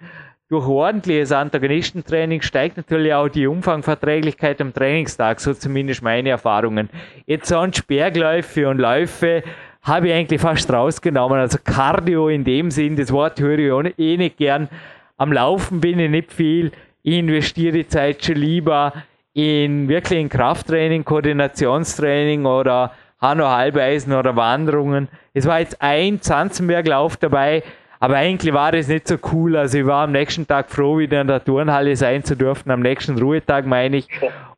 [0.49, 6.89] Durch ordentliches Antagonistentraining steigt natürlich auch die Umfangverträglichkeit am Trainingstag, so zumindest meine Erfahrungen.
[7.27, 9.43] Jetzt sonst Bergläufe und Läufe
[9.87, 11.39] habe ich eigentlich fast rausgenommen.
[11.39, 14.69] Also Cardio in dem Sinn, das Wort höre ich eh nicht gern.
[15.17, 16.73] Am Laufen bin ich nicht viel
[17.07, 18.93] ich investiere die Zeit schon lieber
[19.33, 25.07] in wirklich in Krafttraining, Koordinationstraining oder Hanno Halbeisen oder Wanderungen.
[25.33, 27.63] Es war jetzt ein Zanzenberglauf dabei,
[28.01, 29.57] aber eigentlich war das nicht so cool.
[29.57, 32.81] Also ich war am nächsten Tag froh, wieder in der Turnhalle sein zu dürfen, am
[32.81, 34.09] nächsten Ruhetag meine ich.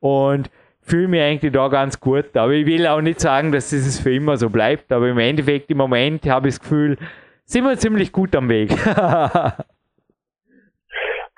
[0.01, 0.49] Und
[0.89, 2.37] fühle mich eigentlich da ganz gut.
[2.37, 4.91] Aber ich will auch nicht sagen, dass das für immer so bleibt.
[4.93, 6.97] Aber im Endeffekt, im Moment habe ich das Gefühl,
[7.45, 8.71] sind wir ziemlich gut am Weg.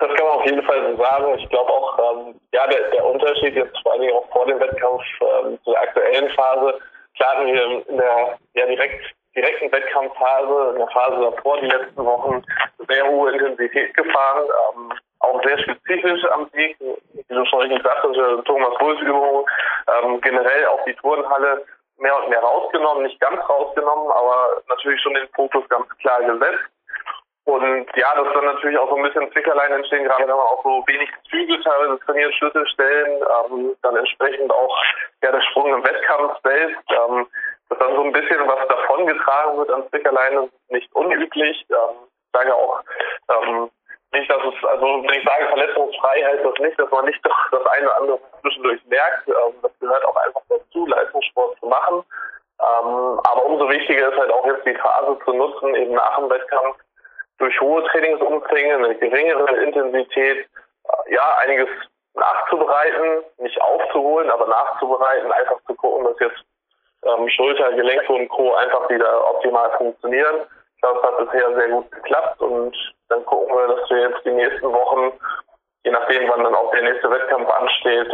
[0.01, 1.37] Das kann man auf jeden Fall so sagen.
[1.37, 5.03] Ich glaube auch, ähm, ja, der, der Unterschied jetzt vor allem auch vor dem Wettkampf
[5.21, 6.79] ähm, zur aktuellen Phase.
[7.15, 12.03] Klar hatten wir in der ja, direkt, direkten Wettkampfphase, in der Phase davor, die letzten
[12.03, 12.43] Wochen,
[12.89, 14.43] sehr hohe Intensität gefahren.
[14.73, 19.45] Ähm, auch sehr spezifisch am Sieg, wie du schon richtig sagtest, Thomas Bulls Übungen,
[19.87, 21.65] ähm, generell auch die Turnhalle
[21.97, 26.65] mehr und mehr rausgenommen, nicht ganz rausgenommen, aber natürlich schon den Fokus ganz klar gesetzt.
[27.45, 30.63] Und ja, dass dann natürlich auch so ein bisschen Zwickerlein entstehen, gerade wenn man auch
[30.63, 34.77] so wenig Züge teilweise trainiert, Schlüsselstellen, ähm, dann entsprechend auch
[35.23, 37.27] ja der Sprung im Wettkampf selbst, ähm,
[37.69, 41.65] dass dann so ein bisschen was davongetragen wird an Zwickerlein, ist nicht unüblich.
[41.69, 42.81] Ähm, ich sage auch
[43.29, 43.71] ähm,
[44.13, 47.49] nicht, dass es, also wenn ich sage verletzungsfrei, heißt das nicht, dass man nicht doch
[47.51, 49.27] das eine oder andere zwischendurch merkt.
[49.27, 52.03] Ähm, das gehört auch einfach dazu, Leistungssport zu machen.
[52.59, 56.29] Ähm, aber umso wichtiger ist halt auch jetzt die Phase zu nutzen, eben nach dem
[56.29, 56.77] Wettkampf,
[57.39, 61.69] durch hohe Trainingsumfänge, eine geringere Intensität, äh, ja, einiges
[62.13, 66.43] nachzubereiten, nicht aufzuholen, aber nachzubereiten, einfach zu gucken, dass jetzt
[67.03, 68.53] ähm, Schulter, Gelenke und Co.
[68.55, 70.41] einfach wieder optimal funktionieren.
[70.81, 72.75] Das hat bisher sehr gut geklappt und
[73.11, 75.13] dann gucken wir, dass wir jetzt die nächsten Wochen
[75.83, 78.07] je nachdem, wann dann auch der nächste Wettkampf ansteht,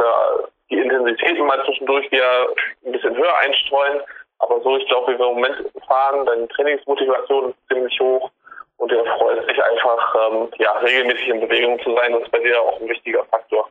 [0.69, 2.47] die Intensitäten mal zwischendurch wieder
[2.85, 4.01] ein bisschen höher einstreuen.
[4.39, 5.55] Aber so, ich glaube, wie wir im Moment
[5.87, 8.29] fahren, deine Trainingsmotivation ist ziemlich hoch
[8.77, 12.11] und du freust dich einfach, ähm, ja, regelmäßig in Bewegung zu sein.
[12.13, 13.67] Das ist bei dir auch ein wichtiger Faktor.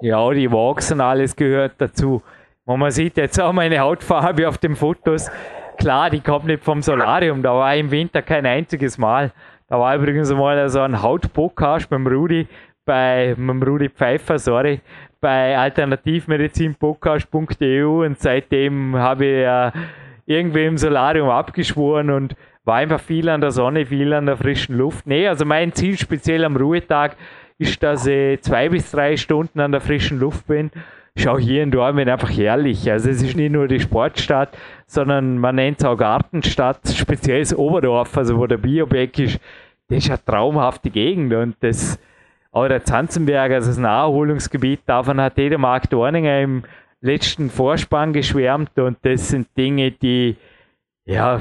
[0.00, 2.22] Ja, die Walks und alles gehört dazu.
[2.64, 5.30] Und man sieht jetzt auch meine Hautfarbe auf den Fotos.
[5.78, 7.42] Klar, die kommt nicht vom Solarium.
[7.42, 9.32] Da war im Winter kein einziges Mal.
[9.72, 12.46] Da war übrigens mal so ein Hautpodcast beim Rudi,
[12.84, 14.82] bei mit dem Rudi Pfeiffer, sorry,
[15.18, 19.72] bei alternativmedizinpodcast.eu und seitdem habe ich ja
[20.26, 24.76] irgendwie im Solarium abgeschworen und war einfach viel an der Sonne, viel an der frischen
[24.76, 25.06] Luft.
[25.06, 27.16] Nee, also mein Ziel speziell am Ruhetag
[27.56, 30.70] ist, dass ich zwei bis drei Stunden an der frischen Luft bin.
[31.16, 32.90] Schau hier in Dortmund einfach herrlich.
[32.90, 34.50] Also es ist nicht nur die Sportstadt,
[34.86, 39.40] sondern man nennt es auch Gartenstadt, speziell das Oberdorf, also wo der Biobeck ist.
[39.92, 41.98] Das ist eine traumhafte Gegend und das,
[42.50, 46.62] auch der Zanzenberg, also das Naherholungsgebiet, davon hat jeder Mark Dorninger im
[47.02, 50.36] letzten Vorspann geschwärmt und das sind Dinge, die,
[51.04, 51.40] ja,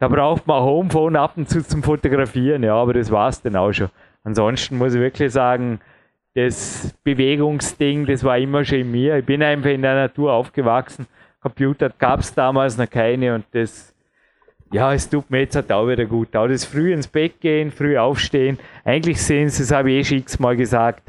[0.00, 3.54] da braucht man Homephone ab und zu zum Fotografieren, ja, aber das war es dann
[3.54, 3.90] auch schon.
[4.24, 5.78] Ansonsten muss ich wirklich sagen,
[6.34, 9.18] das Bewegungsding, das war immer schon in mir.
[9.18, 11.06] Ich bin einfach in der Natur aufgewachsen.
[11.40, 13.94] Computer gab es damals noch keine und das,
[14.72, 16.34] ja, es tut mir jetzt halt auch wieder gut.
[16.36, 18.58] Auch das früh ins Bett gehen, früh aufstehen.
[18.84, 21.02] Eigentlich sehen Sie, das habe ich eh schon x-mal gesagt,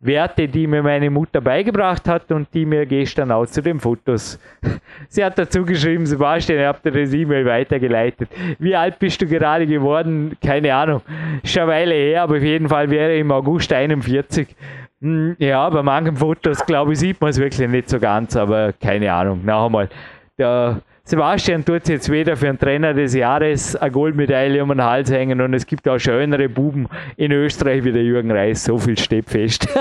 [0.00, 4.38] Werte, die mir meine Mutter beigebracht hat und die mir gestern auch zu den Fotos.
[5.08, 8.28] Sie hat dazu geschrieben, Sebastian, ich habe dir das E-Mail weitergeleitet.
[8.60, 10.36] Wie alt bist du gerade geworden?
[10.40, 11.02] Keine Ahnung.
[11.42, 14.54] Schon eine Weile her, aber auf jeden Fall wäre ich im August 41.
[15.00, 18.72] Hm, ja, bei manchen Fotos, glaube ich, sieht man es wirklich nicht so ganz, aber
[18.74, 19.44] keine Ahnung.
[19.44, 19.88] Noch einmal.
[20.38, 25.10] Der Sebastian tut jetzt wieder für einen Trainer des Jahres eine Goldmedaille um den Hals
[25.10, 26.86] hängen und es gibt auch schönere Buben
[27.16, 28.64] in Österreich wie der Jürgen Reis.
[28.64, 29.66] So viel steht fest.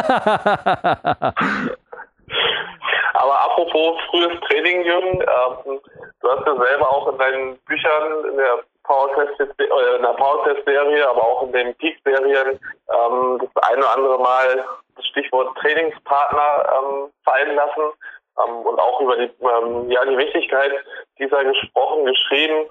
[3.13, 5.81] Aber apropos frühes Training, Jürgen, ähm,
[6.21, 11.51] du hast ja selber auch in deinen Büchern in der äh, Powerquest-Serie, aber auch in
[11.51, 14.63] den Peak-Serien ähm, das eine oder andere Mal
[14.95, 17.91] das Stichwort Trainingspartner ähm, fallen lassen
[18.45, 20.71] ähm, und auch über die, ähm, ja, die Wichtigkeit
[21.19, 22.65] dieser gesprochen, geschrieben.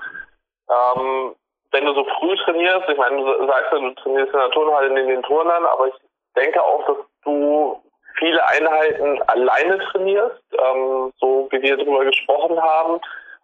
[0.68, 1.34] Ähm,
[1.72, 4.90] wenn du so früh trainierst, ich meine, du sagst ja, du trainierst in der Turnhalle
[4.90, 5.94] neben den Turnern, aber ich
[6.36, 7.82] denke auch, dass du
[8.18, 13.00] viele Einheiten alleine trainierst, ähm, so wie wir darüber gesprochen haben.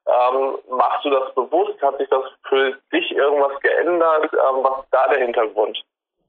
[0.07, 1.81] Ähm, machst du das bewusst?
[1.81, 4.33] Hat sich das für dich irgendwas geändert?
[4.33, 5.81] Ähm, was ist da der Hintergrund?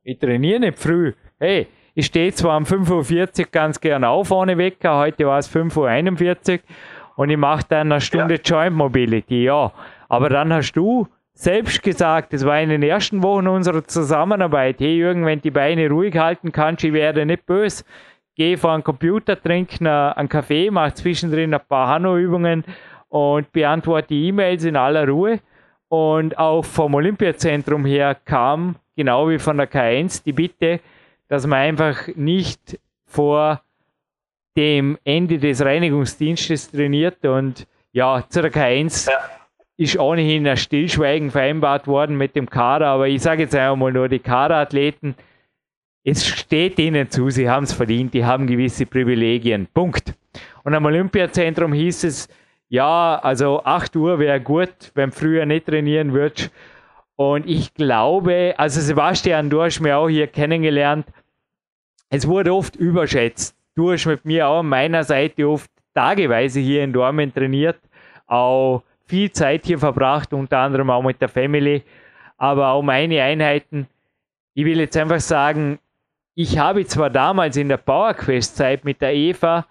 [0.03, 1.13] Ich trainiere nicht früh.
[1.39, 5.53] Hey, ich stehe zwar um 5.40 Uhr ganz gern auf ohne Wecker, heute war es
[5.53, 6.59] 5.41 Uhr
[7.15, 8.41] und ich mache dann eine Stunde ja.
[8.43, 9.71] Joint Mobility, ja.
[10.09, 14.95] Aber dann hast du selbst gesagt, das war in den ersten Wochen unserer Zusammenarbeit, hey
[14.95, 17.83] Jürgen, wenn die Beine ruhig halten kannst, ich werde nicht böse.
[18.35, 22.63] Geh vor einen Computer, trink einen Kaffee, mach zwischendrin ein paar Hanno-Übungen
[23.09, 25.39] und beantworte die E-Mails in aller Ruhe.
[25.87, 30.79] Und auch vom Olympiazentrum her kam, genau wie von der K1, die Bitte,
[31.33, 33.63] dass man einfach nicht vor
[34.55, 39.17] dem Ende des Reinigungsdienstes trainiert und ja, zu der K1 ja.
[39.75, 44.09] ist ohnehin ein Stillschweigen vereinbart worden mit dem Kader, aber ich sage jetzt einmal nur,
[44.09, 45.15] die Kaderathleten,
[46.03, 49.65] es steht ihnen zu, sie haben es verdient, die haben gewisse Privilegien.
[49.73, 50.13] Punkt.
[50.63, 52.29] Und am Olympiazentrum hieß es,
[52.69, 56.51] ja, also 8 Uhr wäre gut, wenn früher nicht trainieren würdest.
[57.15, 61.07] Und ich glaube, also Sebastian, du hast mich auch hier kennengelernt,
[62.13, 63.55] es wurde oft überschätzt.
[63.73, 67.79] Du hast mit mir auch an meiner Seite oft tageweise hier in Dortmund trainiert,
[68.27, 71.81] auch viel Zeit hier verbracht, unter anderem auch mit der Family,
[72.37, 73.87] aber auch meine Einheiten.
[74.53, 75.79] Ich will jetzt einfach sagen,
[76.35, 79.65] ich habe zwar damals in der PowerQuest-Zeit mit der Eva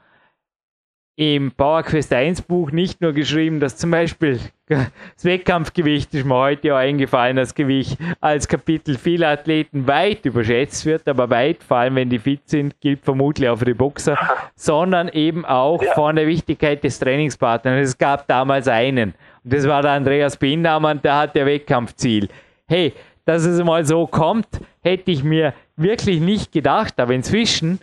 [1.16, 6.68] im PowerQuest 1 Buch nicht nur geschrieben, dass zum Beispiel das Wettkampfgewicht ist mir heute
[6.68, 11.96] ja eingefallen als Gewicht, als Kapitel vieler Athleten weit überschätzt wird, aber weit, vor allem
[11.96, 14.16] wenn die fit sind, gilt vermutlich auch für die Boxer,
[14.54, 15.92] sondern eben auch ja.
[15.92, 17.88] von der Wichtigkeit des Trainingspartners.
[17.88, 19.12] Es gab damals einen
[19.44, 22.28] und das war der Andreas Bindamann, der hat der Wettkampfziel.
[22.66, 22.92] Hey,
[23.24, 24.48] dass es mal so kommt,
[24.82, 27.80] hätte ich mir wirklich nicht gedacht, aber inzwischen,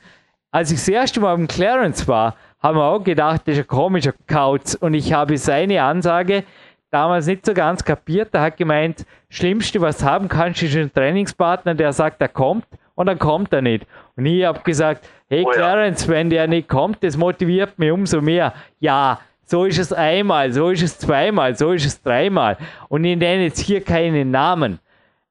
[0.52, 3.68] als ich das erste Mal im Clarence war, haben wir auch gedacht, das ist ein
[3.68, 4.76] komischer Kauz.
[4.76, 6.44] Und ich habe seine Ansage
[6.92, 8.30] damals nicht so ganz kapiert.
[8.34, 13.06] Er hat gemeint, Schlimmste, was haben kannst, ist ein Trainingspartner, der sagt, er kommt und
[13.06, 13.86] dann kommt er nicht.
[14.16, 16.14] Und ich habe gesagt, hey oh, Clarence, ja.
[16.14, 18.54] wenn der nicht kommt, das motiviert mich umso mehr.
[18.80, 22.58] Ja, so ist es einmal, so ist es zweimal, so ist es dreimal.
[22.88, 24.80] Und ich nenne jetzt hier keinen Namen.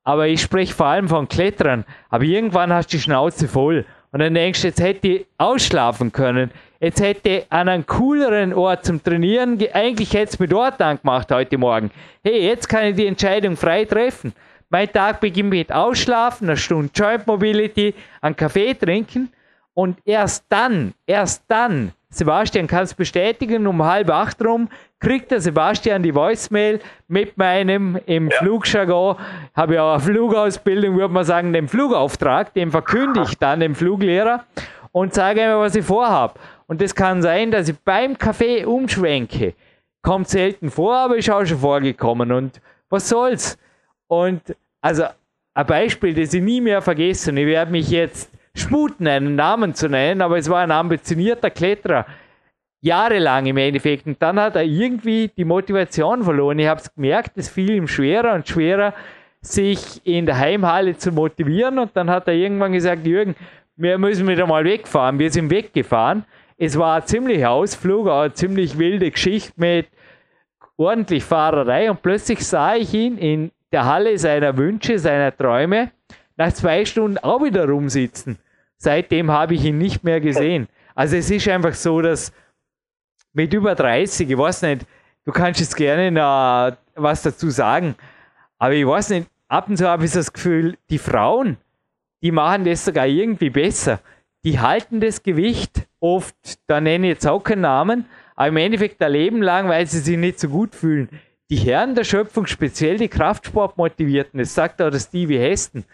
[0.03, 1.85] Aber ich spreche vor allem von Klettern.
[2.09, 6.13] Aber irgendwann hast du die Schnauze voll Und dann denkst du, jetzt hätte ich ausschlafen
[6.13, 6.51] können.
[6.81, 11.29] Jetzt hätte ich an einen cooleren Ort zum Trainieren, eigentlich hätte es mir dort angemacht
[11.33, 11.91] heute Morgen.
[12.23, 14.33] Hey, jetzt kann ich die Entscheidung frei treffen.
[14.71, 19.33] Mein Tag beginnt mit Ausschlafen, einer Stunde Joint Mobility, einen Kaffee trinken
[19.75, 24.69] und erst dann, erst dann, Sebastian kann es bestätigen, um halb acht rum
[25.01, 28.37] kriegt der Sebastian die Voicemail mit meinem im ja.
[28.39, 29.17] Flugjargon,
[29.57, 33.75] habe ich auch eine Flugausbildung, würde man sagen, dem Flugauftrag, dem verkündige ich dann dem
[33.75, 34.45] Fluglehrer
[34.93, 36.35] und sage ihm, was ich vorhabe.
[36.69, 39.55] Und das kann sein, dass ich beim Kaffee umschwenke.
[40.03, 42.31] Kommt selten vor, aber ist auch schon vorgekommen.
[42.31, 42.61] Und
[42.91, 43.59] was soll's?
[44.07, 45.05] Und also
[45.55, 49.75] ein Beispiel, das ich nie mehr vergesse, und ich werde mich jetzt sputen, einen Namen
[49.75, 52.07] zu nennen, aber es war ein ambitionierter Kletterer,
[52.81, 54.07] jahrelang im Endeffekt.
[54.07, 56.59] Und dann hat er irgendwie die Motivation verloren.
[56.59, 58.95] Ich habe es gemerkt, es fiel ihm schwerer und schwerer,
[59.41, 61.79] sich in der Heimhalle zu motivieren.
[61.79, 63.35] Und dann hat er irgendwann gesagt, Jürgen,
[63.77, 65.19] wir müssen wieder mal wegfahren.
[65.19, 66.25] Wir sind weggefahren.
[66.61, 69.87] Es war ein ziemlicher Ausflug, eine ziemlich wilde Geschichte mit
[70.77, 71.89] ordentlich Fahrerei.
[71.89, 75.93] Und plötzlich sah ich ihn in der Halle seiner Wünsche, seiner Träume,
[76.37, 78.39] nach zwei Stunden auch wieder rumsitzen.
[78.77, 80.67] Seitdem habe ich ihn nicht mehr gesehen.
[80.97, 82.33] Also es ist einfach so, dass
[83.33, 84.85] mit über 30, ich weiß nicht,
[85.25, 87.95] du kannst jetzt gerne noch was dazu sagen,
[88.59, 91.57] aber ich weiß nicht, ab und zu habe ich das Gefühl, die Frauen,
[92.21, 94.01] die machen das sogar irgendwie besser.
[94.45, 96.37] Die halten das Gewicht oft,
[96.67, 99.99] da nenne ich jetzt auch keinen Namen, aber im Endeffekt ein Leben lang, weil sie
[99.99, 101.09] sich nicht so gut fühlen.
[101.51, 105.85] Die Herren der Schöpfung, speziell die Kraftsportmotivierten, das sagt auch der Stevie Heston,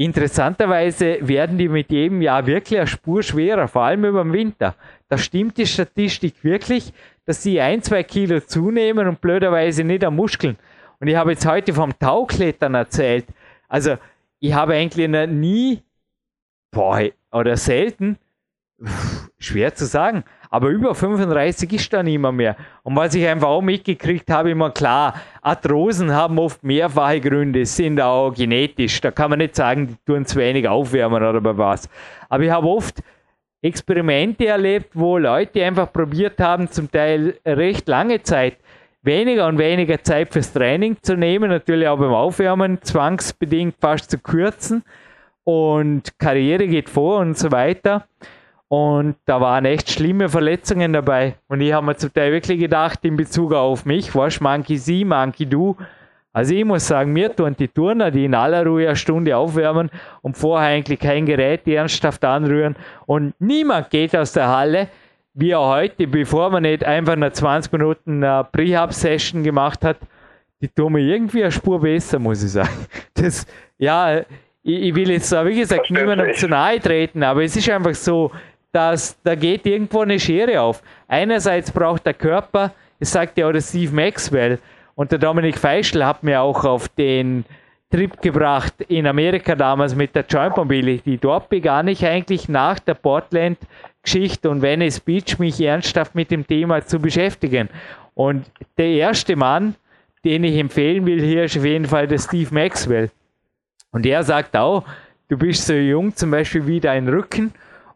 [0.00, 4.74] Interessanterweise werden die mit jedem Jahr wirklich eine Spur schwerer, vor allem über den Winter.
[5.08, 6.94] Da stimmt die Statistik wirklich,
[7.26, 10.56] dass sie ein, zwei Kilo zunehmen und blöderweise nicht an Muskeln.
[11.00, 13.26] Und ich habe jetzt heute vom Tauklettern erzählt.
[13.68, 13.98] Also,
[14.38, 15.82] ich habe eigentlich noch nie,
[16.70, 18.16] boah, oder selten,
[19.38, 22.56] schwer zu sagen, aber über 35 ist da niemand mehr.
[22.82, 28.00] Und was ich einfach auch mitgekriegt habe, immer klar, Arthrosen haben oft mehrfache Gründe, sind
[28.00, 29.00] auch genetisch.
[29.00, 31.88] Da kann man nicht sagen, die tun zu wenig aufwärmen oder was.
[32.28, 33.02] Aber ich habe oft
[33.62, 38.56] Experimente erlebt, wo Leute einfach probiert haben, zum Teil recht lange Zeit,
[39.02, 44.18] weniger und weniger Zeit fürs Training zu nehmen, natürlich auch beim Aufwärmen zwangsbedingt fast zu
[44.18, 44.82] kürzen
[45.44, 48.06] und Karriere geht vor und so weiter.
[48.72, 51.34] Und da waren echt schlimme Verletzungen dabei.
[51.48, 55.04] Und ich habe mir zum Teil wirklich gedacht, in Bezug auf mich, was Monkey sie,
[55.04, 55.76] Monkey du.
[56.32, 59.90] Also ich muss sagen, mir tun die Turner, die in aller Ruhe eine Stunde aufwärmen
[60.22, 62.76] und vorher eigentlich kein Gerät ernsthaft anrühren.
[63.06, 64.86] Und niemand geht aus der Halle,
[65.34, 68.20] wie er heute, bevor man nicht einfach eine 20 Minuten
[68.52, 69.96] Prehab-Session gemacht hat,
[70.60, 72.86] die tun mir irgendwie eine Spur besser, muss ich sagen.
[73.14, 73.46] Das,
[73.78, 74.26] ja, ich,
[74.62, 78.30] ich will jetzt, wie gesagt, niemandem zu nahe treten, aber es ist einfach so,
[78.72, 80.82] dass da geht irgendwo eine Schere auf.
[81.08, 84.58] Einerseits braucht der Körper, das sagt ja auch der Steve Maxwell,
[84.94, 87.44] und der Dominik Feischl hat mir auch auf den
[87.90, 91.18] Trip gebracht in Amerika damals mit der Joint Mobility.
[91.18, 96.84] Dort begann ich eigentlich nach der Portland-Geschichte und Venice Beach mich ernsthaft mit dem Thema
[96.84, 97.68] zu beschäftigen.
[98.14, 98.44] Und
[98.78, 99.74] der erste Mann,
[100.24, 103.10] den ich empfehlen will, hier ist auf jeden Fall der Steve Maxwell.
[103.90, 104.84] Und er sagt auch,
[105.28, 107.52] du bist so jung zum Beispiel wie dein Rücken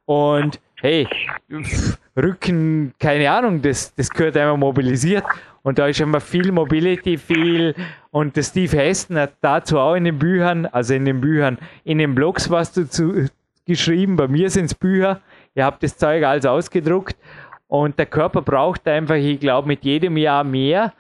[0.07, 1.09] und hey,
[2.16, 5.24] Rücken, keine Ahnung, das, das gehört einmal mobilisiert.
[5.62, 7.74] Und da ist immer viel Mobility, viel.
[8.11, 11.98] Und der Steve Heston hat dazu auch in den Büchern, also in den Büchern, in
[11.98, 13.26] den Blogs was dazu
[13.64, 14.16] geschrieben.
[14.16, 15.20] Bei mir sind es Bücher.
[15.55, 17.16] Ihr habt das Zeug alles ausgedruckt.
[17.66, 20.92] Und der Körper braucht einfach, ich glaube, mit jedem Jahr mehr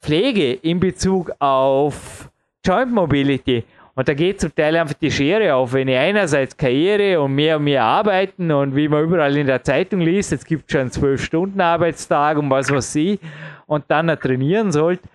[0.00, 2.30] Pflege in Bezug auf
[2.64, 3.64] Joint Mobility.
[3.96, 7.58] Und da geht zum Teil einfach die Schere auf, wenn ich einerseits Karriere und mehr
[7.58, 10.90] und mehr arbeiten und wie man überall in der Zeitung liest, jetzt gibt es schon
[10.90, 13.20] zwölf Stunden Arbeitstag und was weiß ich,
[13.66, 15.08] und dann noch trainieren sollte,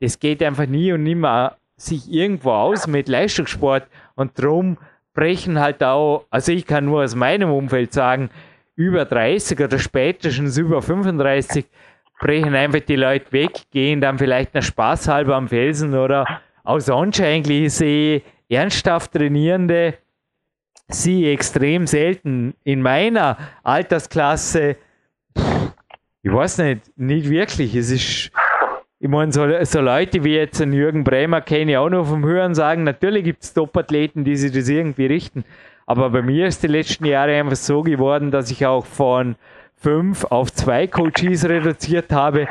[0.00, 3.86] das geht einfach nie und nimmer sich irgendwo aus mit Leistungssport.
[4.14, 4.78] Und darum
[5.12, 8.30] brechen halt auch, also ich kann nur aus meinem Umfeld sagen,
[8.76, 11.66] über 30 oder spätestens über 35
[12.20, 16.80] brechen einfach die Leute weg, gehen dann vielleicht nach Spaß halber am Felsen oder auch
[16.80, 19.94] sonst eigentlich sehe ernsthaft Trainierende
[20.88, 22.54] sie extrem selten.
[22.64, 24.76] In meiner Altersklasse,
[26.22, 27.74] ich weiß nicht, nicht wirklich.
[27.74, 28.30] Es ist,
[28.98, 32.24] ich meine, so, so Leute wie jetzt ein Jürgen Bremer kenne ich auch noch vom
[32.24, 35.44] Hören sagen, natürlich gibt es Top-Athleten, die sich das irgendwie richten.
[35.86, 39.36] Aber bei mir ist die letzten Jahre einfach so geworden, dass ich auch von
[39.76, 42.46] fünf auf zwei Coaches reduziert habe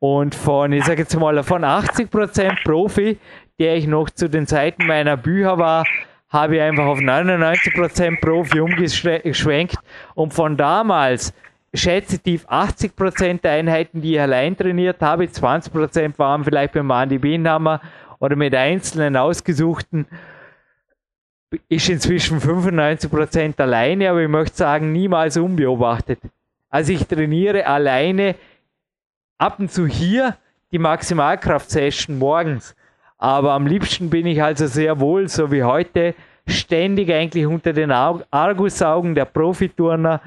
[0.00, 3.18] und von, ich sage jetzt mal, von 80% Profi
[3.60, 5.84] der ich noch zu den Zeiten meiner Bücher war,
[6.30, 9.76] habe ich einfach auf 99% Profi umgeschwenkt
[10.14, 11.34] und von damals
[11.74, 17.18] schätze tief 80% der Einheiten, die ich allein trainiert habe, 20% waren vielleicht beim Andi
[17.18, 17.80] Bienhammer
[18.18, 20.06] oder mit einzelnen ausgesuchten,
[21.68, 26.20] ist inzwischen 95% alleine, aber ich möchte sagen, niemals unbeobachtet.
[26.70, 28.36] Also ich trainiere alleine
[29.36, 30.36] ab und zu hier
[30.70, 32.76] die Maximalkraft-Session morgens.
[33.20, 36.14] Aber am liebsten bin ich also sehr wohl, so wie heute,
[36.46, 40.22] ständig eigentlich unter den Argusaugen der Profiturner,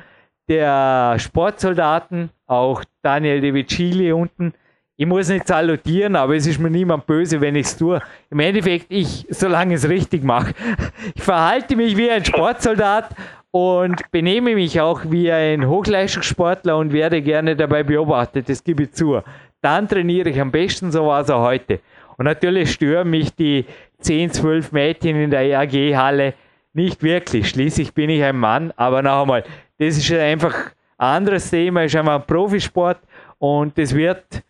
[0.48, 4.54] der Sportsoldaten, auch Daniel De Vicili unten.
[4.96, 8.00] Ich muss nicht salutieren, aber es ist mir niemand böse, wenn ich es tue.
[8.30, 10.54] Im Endeffekt, ich, solange ich es richtig mache.
[11.16, 13.10] Ich verhalte mich wie ein Sportsoldat
[13.50, 18.92] und benehme mich auch wie ein Hochleistungssportler und werde gerne dabei beobachtet, das gebe ich
[18.92, 19.20] zu.
[19.62, 21.80] Dann trainiere ich am besten, so war es auch heute.
[22.18, 23.66] Und natürlich stören mich die
[24.00, 26.34] 10, 12 Mädchen in der RG-Halle
[26.74, 27.50] nicht wirklich.
[27.50, 29.44] Schließlich bin ich ein Mann, aber noch einmal,
[29.78, 33.00] das ist einfach ein anderes Thema, ist einfach ein Profisport
[33.40, 34.44] und das wird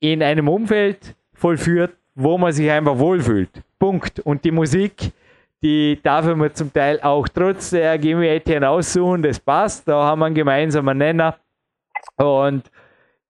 [0.00, 3.50] in einem Umfeld vollführt, wo man sich einfach wohlfühlt.
[3.78, 4.20] Punkt.
[4.20, 5.12] Und die Musik,
[5.62, 10.26] die darf man zum Teil auch trotz der Geometrien aussuchen, das passt, da haben wir
[10.26, 11.36] einen gemeinsamen Nenner.
[12.16, 12.70] Und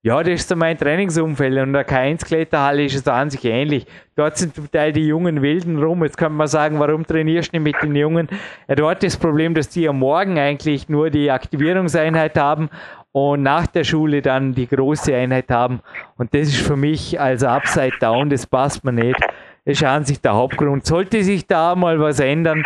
[0.01, 3.85] ja, das ist so mein Trainingsumfeld und der K1-Kletterhalle ist es an sich ähnlich.
[4.15, 6.03] Dort sind zum Teil die jungen Wilden rum.
[6.03, 8.29] Jetzt kann man sagen, warum trainierst du nicht mit den Jungen?
[8.69, 12.69] Ja, dort ist das Problem, dass die am Morgen eigentlich nur die Aktivierungseinheit haben
[13.11, 15.81] und nach der Schule dann die große Einheit haben.
[16.17, 19.19] Und das ist für mich als Upside Down, das passt mir nicht.
[19.65, 20.85] Das ist an sich der Hauptgrund.
[20.85, 22.63] Sollte sich da mal was ändern,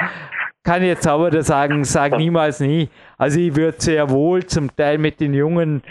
[0.63, 2.89] kann ich jetzt aber da sagen, sag niemals nie.
[3.17, 5.81] Also ich würde sehr wohl zum Teil mit den Jungen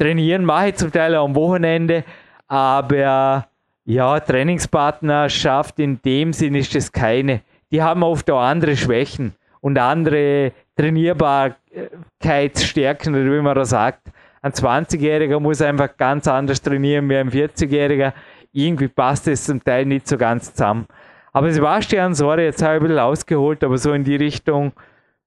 [0.00, 2.04] trainieren, mache ich zum Teil auch am Wochenende,
[2.48, 3.46] aber
[3.84, 7.42] ja, Trainingspartnerschaft in dem Sinn ist das keine.
[7.70, 14.08] Die haben oft auch andere Schwächen und andere Trainierbarkeitsstärken, oder wie man da sagt.
[14.42, 18.14] Ein 20-Jähriger muss einfach ganz anders trainieren wie ein 40-Jähriger
[18.52, 20.86] irgendwie passt es zum Teil nicht so ganz zusammen.
[21.32, 24.72] Aber Sebastian, sorry, jetzt habe ich ein bisschen ausgeholt, aber so in die Richtung,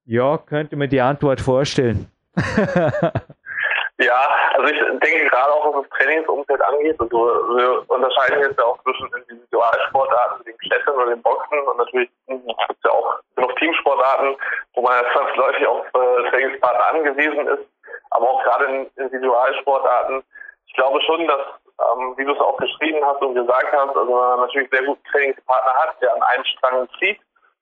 [0.05, 2.07] ja, könnte man die Antwort vorstellen.
[3.99, 7.17] ja, also ich denke gerade auch, was das Trainingsumfeld angeht, also
[7.55, 12.41] wir unterscheiden jetzt ja auch zwischen Individualsportarten, dem Klettern oder dem Boxen und natürlich gibt
[12.49, 14.35] es ja auch genug Teamsportarten,
[14.73, 17.65] wo man ja zwangsläufig auf äh, Trainingspartner angewiesen ist,
[18.09, 20.23] aber auch gerade in Individualsportarten,
[20.65, 21.41] ich glaube schon, dass
[21.79, 25.03] ähm, wie du es auch geschrieben hast und gesagt hast, also man natürlich sehr guten
[25.11, 27.19] Trainingspartner hat, der an einem Strang zieht,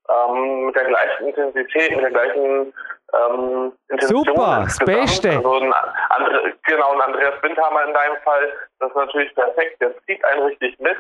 [0.09, 2.73] ähm, mit der gleichen Intensität, mit der gleichen
[3.13, 4.23] ähm, Intention.
[4.25, 5.29] Super, das Beste.
[5.29, 5.73] Also ein
[6.09, 8.49] Andre, genau, ein Andreas Windhammer in deinem Fall,
[8.79, 10.97] das ist natürlich perfekt, der zieht einen richtig mit.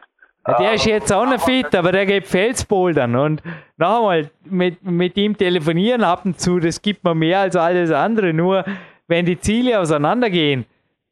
[0.59, 3.43] Der ist jetzt auch noch fit, aber der geht Felsbouldern und
[3.77, 7.91] noch einmal mit, mit ihm telefonieren ab und zu, das gibt mir mehr als alles
[7.91, 8.33] andere.
[8.33, 8.65] Nur
[9.07, 10.65] wenn die Ziele auseinandergehen,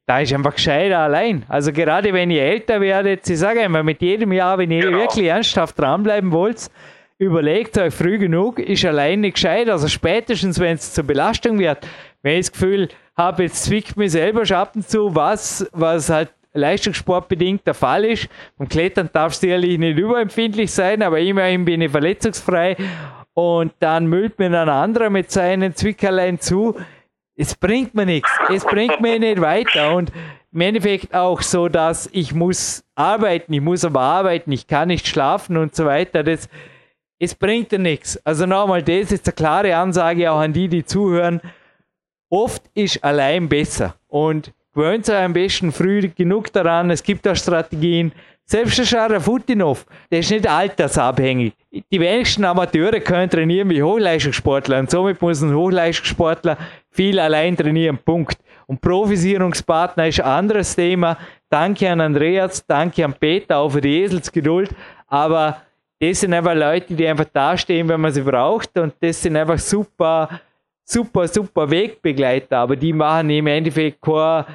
[0.07, 1.45] da ist einfach gescheiter allein.
[1.47, 4.97] Also gerade wenn ihr älter werdet, ich sage einmal, mit jedem Jahr, wenn ihr genau.
[4.97, 6.71] wirklich ernsthaft dranbleiben wollt,
[7.19, 9.69] überlegt euch früh genug, ist allein nicht gescheit.
[9.69, 11.85] Also spätestens, wenn es zur Belastung wird,
[12.23, 17.67] wenn ich das Gefühl habe, jetzt zwickt mir selber Schatten zu, was, was halt leistungssportbedingt
[17.67, 18.27] der Fall ist.
[18.57, 22.75] Beim Klettern darf es sicherlich nicht überempfindlich sein, aber immerhin bin ich verletzungsfrei.
[23.33, 26.75] Und dann müllt mir ein anderer mit seinen Zwickerlein zu
[27.39, 28.29] es bringt mir nichts.
[28.53, 29.95] Es bringt mir nicht weiter.
[29.95, 30.11] Und
[30.51, 35.07] im Endeffekt auch so, dass ich muss arbeiten, ich muss aber arbeiten, ich kann nicht
[35.07, 36.23] schlafen und so weiter.
[36.23, 36.49] Das,
[37.19, 38.17] es bringt dir nichts.
[38.25, 41.41] Also nochmal, das ist eine klare Ansage auch an die, die zuhören.
[42.29, 43.95] Oft ist allein besser.
[44.07, 46.89] Und gewöhnt euch am besten früh genug daran.
[46.89, 48.13] Es gibt auch Strategien.
[48.45, 51.53] Selbst der Scharafutinov, der ist nicht altersabhängig.
[51.71, 56.57] Die wenigsten Amateure können trainieren wie Hochleistungssportler und somit muss ein Hochleistungssportler
[56.89, 57.99] viel allein trainieren.
[58.03, 58.39] Punkt.
[58.65, 61.17] Und Profisierungspartner ist ein anderes Thema.
[61.49, 64.71] Danke an Andreas, danke an Peter auch für die Eselsgeduld.
[65.05, 65.61] Aber
[65.99, 68.77] das sind einfach Leute, die einfach dastehen, wenn man sie braucht.
[68.77, 70.41] Und das sind einfach super,
[70.83, 72.57] super, super Wegbegleiter.
[72.57, 74.45] Aber die machen im Endeffekt keine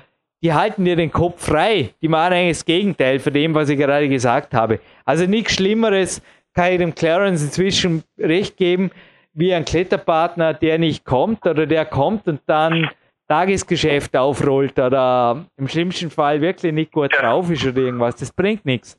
[0.45, 1.95] die halten dir den Kopf frei.
[2.03, 4.79] Die machen eigentlich das Gegenteil von dem, was ich gerade gesagt habe.
[5.07, 6.21] Also nichts Schlimmeres
[6.53, 8.91] kann ich dem Clarence inzwischen recht geben,
[9.33, 12.91] wie ein Kletterpartner, der nicht kommt oder der kommt und dann
[13.27, 18.17] Tagesgeschäft aufrollt oder im schlimmsten Fall wirklich nicht gut drauf ist oder irgendwas.
[18.17, 18.99] Das bringt nichts.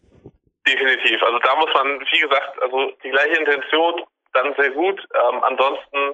[0.67, 1.21] Definitiv.
[1.21, 4.03] Also da muss man, wie gesagt, also die gleiche Intention,
[4.33, 4.99] dann sehr gut.
[5.13, 6.13] Ähm, ansonsten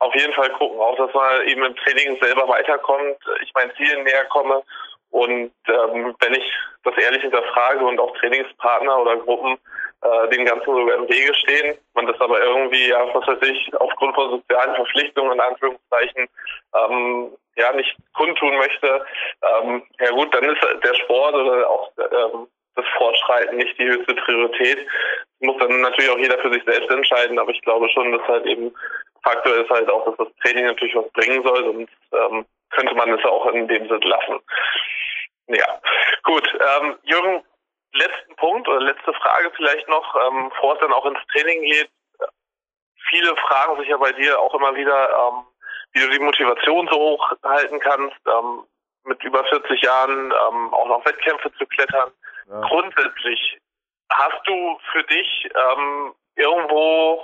[0.00, 4.02] auf jeden Fall gucken, auch dass man eben im Training selber weiterkommt, ich meinen Zielen
[4.04, 4.62] näher komme.
[5.10, 6.52] Und ähm, wenn ich
[6.84, 9.58] das ehrlich hinterfrage und auch Trainingspartner oder Gruppen
[10.02, 11.78] äh, dem Ganzen sogar im Wege stehen.
[11.94, 16.28] Man das aber irgendwie, ja, was weiß ich, aufgrund von sozialen Verpflichtungen in Anführungszeichen
[16.74, 19.06] ähm, ja nicht kundtun möchte.
[19.42, 24.14] Ähm, ja gut, dann ist der Sport oder auch ähm, das Fortschreiten nicht die höchste
[24.14, 24.86] Priorität.
[25.40, 28.46] Muss dann natürlich auch jeder für sich selbst entscheiden, aber ich glaube schon, dass halt
[28.46, 28.74] eben
[29.22, 33.10] Faktor ist halt auch, dass das Training natürlich was bringen soll, und ähm, könnte man
[33.10, 34.40] es auch in dem Sinne lassen.
[35.48, 35.80] Ja,
[36.24, 36.48] gut.
[36.54, 37.44] Ähm, Jürgen,
[37.94, 41.90] letzten Punkt oder letzte Frage vielleicht noch, ähm, bevor es dann auch ins Training geht.
[43.08, 45.44] Viele fragen sich ja bei dir auch immer wieder, ähm,
[45.92, 48.64] wie du die Motivation so hoch halten kannst, ähm,
[49.04, 52.10] mit über 40 Jahren ähm, auch noch Wettkämpfe zu klettern.
[52.48, 52.60] Ja.
[52.60, 53.58] Grundsätzlich,
[54.10, 57.22] hast du für dich ähm, irgendwo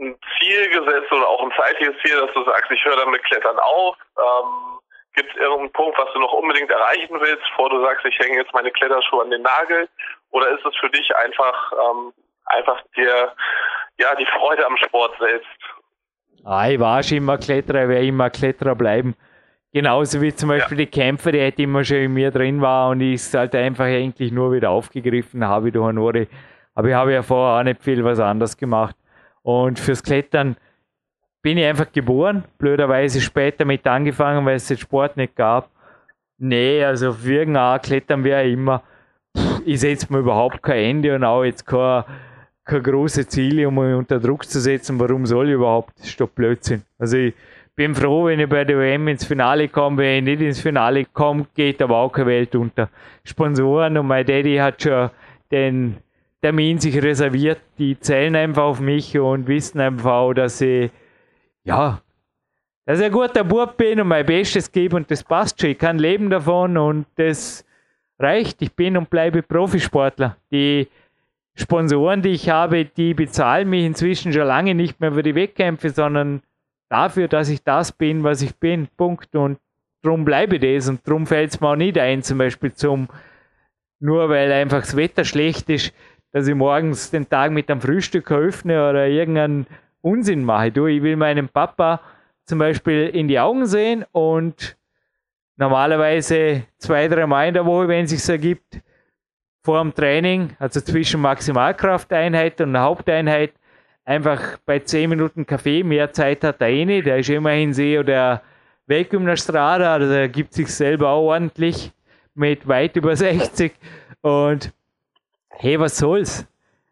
[0.00, 3.22] ein Ziel gesetzt oder auch ein zeitliches Ziel, dass du sagst, ich höre dann mit
[3.24, 3.96] Klettern auf?
[4.18, 4.78] Ähm,
[5.14, 8.38] Gibt es irgendeinen Punkt, was du noch unbedingt erreichen willst, bevor du sagst, ich hänge
[8.38, 9.88] jetzt meine Kletterschuhe an den Nagel?
[10.30, 12.12] Oder ist es für dich einfach, ähm,
[12.46, 13.34] einfach dir,
[13.98, 15.48] ja, die Freude am Sport selbst?
[16.44, 19.16] Ah, ich war schon immer Kletterer, werde immer Kletterer bleiben.
[19.72, 20.84] Genauso wie zum Beispiel ja.
[20.84, 23.84] die Kämpfe, die halt immer schon in mir drin war und ich es halt einfach
[23.84, 26.26] eigentlich nur wieder aufgegriffen habe durch Honore.
[26.74, 28.96] Aber ich habe ja vorher auch nicht viel was anderes gemacht.
[29.42, 30.56] Und fürs Klettern
[31.42, 35.70] bin ich einfach geboren, blöderweise später mit angefangen, weil es den Sport nicht gab.
[36.38, 38.82] Nee, also auf irgendein Klettern wäre immer,
[39.64, 42.04] ich setze mir überhaupt kein Ende und auch jetzt kein,
[42.64, 44.98] kein große Ziele, um mich unter Druck zu setzen.
[44.98, 45.98] Warum soll ich überhaupt?
[45.98, 46.82] Das ist doch Blödsinn.
[46.98, 47.34] Also ich
[47.74, 49.98] bin froh, wenn ich bei der WM ins Finale komme.
[49.98, 52.88] Wenn ich nicht ins Finale komme, geht aber auch keine Welt unter.
[53.24, 55.10] Sponsoren und mein Daddy hat schon
[55.50, 55.96] den
[56.42, 57.60] Termin sich reserviert.
[57.78, 60.90] Die zählen einfach auf mich und wissen einfach dass ich
[61.64, 62.00] ja,
[62.86, 65.70] dass ich ein guter Bub bin und mein Bestes gebe und das passt schon.
[65.70, 67.64] Ich kann leben davon und das
[68.18, 68.62] reicht.
[68.62, 70.36] Ich bin und bleibe Profisportler.
[70.50, 70.88] Die
[71.54, 75.90] Sponsoren, die ich habe, die bezahlen mich inzwischen schon lange nicht mehr für die Wettkämpfe,
[75.90, 76.42] sondern
[76.90, 78.88] dafür, dass ich das bin, was ich bin.
[78.96, 79.34] Punkt.
[79.34, 79.58] Und
[80.02, 80.88] darum bleibe ich das.
[80.88, 83.08] Und darum fällt es mir auch nicht ein, zum Beispiel zum,
[84.00, 85.94] nur weil einfach das Wetter schlecht ist,
[86.32, 89.66] dass ich morgens den Tag mit einem Frühstück eröffne oder irgendeinen
[90.02, 90.70] Unsinn mache.
[90.70, 92.00] Du, ich will meinen Papa
[92.44, 94.76] zum Beispiel in die Augen sehen und
[95.56, 98.80] normalerweise zwei, drei Mal in der Woche, wenn es sich ergibt,
[99.62, 103.52] vor dem Training, also zwischen Maximalkrafteinheit und Haupteinheit,
[104.10, 108.02] einfach bei 10 Minuten Kaffee, mehr Zeit hat er eh nicht, der ist immerhin sehr
[108.02, 108.42] der
[108.86, 111.92] Weltgymnastrada, also der gibt sich selber auch ordentlich
[112.34, 113.72] mit weit über 60
[114.22, 114.72] und
[115.50, 116.44] hey, was soll's?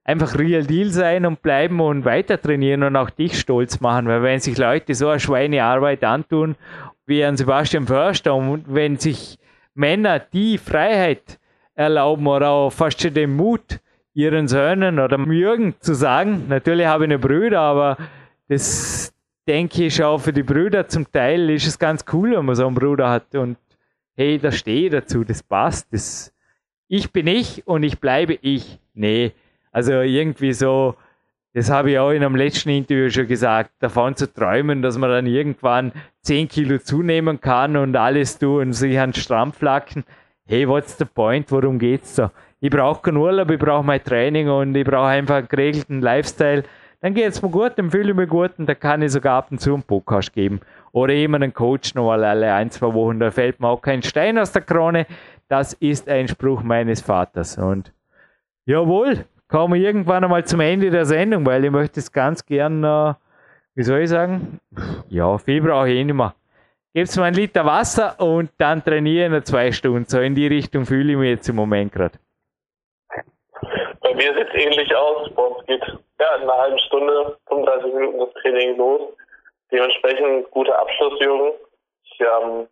[0.04, 4.08] einfach real deal sein und bleiben und weiter trainieren und auch dich stolz machen.
[4.08, 6.56] Weil wenn sich Leute so eine Schweinearbeit antun,
[7.04, 9.38] wie an Sebastian Förster, und wenn sich
[9.74, 11.38] Männer die Freiheit
[11.74, 13.80] erlauben oder auch fast schon den Mut,
[14.18, 17.96] ihren Söhnen oder Jürgen zu sagen, natürlich habe ich eine Brüder, aber
[18.48, 19.14] das
[19.46, 22.66] denke ich auch für die Brüder zum Teil ist es ganz cool, wenn man so
[22.66, 23.56] einen Bruder hat und
[24.16, 26.34] hey, da stehe ich dazu, das passt, das,
[26.88, 28.80] ich bin ich und ich bleibe ich.
[28.92, 29.30] Nee,
[29.70, 30.96] also irgendwie so,
[31.54, 35.10] das habe ich auch in einem letzten Interview schon gesagt, davon zu träumen, dass man
[35.10, 35.92] dann irgendwann
[36.22, 40.02] 10 Kilo zunehmen kann und alles tun und sich an Strampf lacken.
[40.44, 41.52] Hey, what's the point?
[41.52, 42.32] Worum geht's da?
[42.60, 46.64] Ich brauche keinen Urlaub, ich brauche mein Training und ich brauche einfach einen geregelten Lifestyle.
[47.00, 49.38] Dann geht es mir gut, dann fühle ich mich gut und dann kann ich sogar
[49.38, 50.60] ab und zu einen Podcast geben.
[50.90, 53.20] Oder jemand einen Coach noch mal alle ein, zwei Wochen.
[53.20, 55.06] Da fällt mir auch kein Stein aus der Krone.
[55.48, 57.56] Das ist ein Spruch meines Vaters.
[57.56, 57.92] Und
[58.66, 62.82] jawohl, kommen wir irgendwann einmal zum Ende der Sendung, weil ich möchte es ganz gern,
[62.82, 63.14] äh,
[63.76, 64.58] wie soll ich sagen,
[65.08, 66.34] ja, viel brauche ich eh nicht mehr.
[66.92, 70.06] Gib's mir einen Liter Wasser und dann trainiere ich zwei Stunden.
[70.08, 72.18] So in die Richtung fühle ich mich jetzt im Moment gerade.
[74.18, 75.32] Mir sieht es ähnlich aus.
[75.32, 75.80] Bei uns geht
[76.18, 79.00] ja, in einer halben Stunde, 35 Minuten das Training los.
[79.70, 81.52] Dementsprechend guter Abschluss, Jürgen.
[82.02, 82.66] Ich ähm,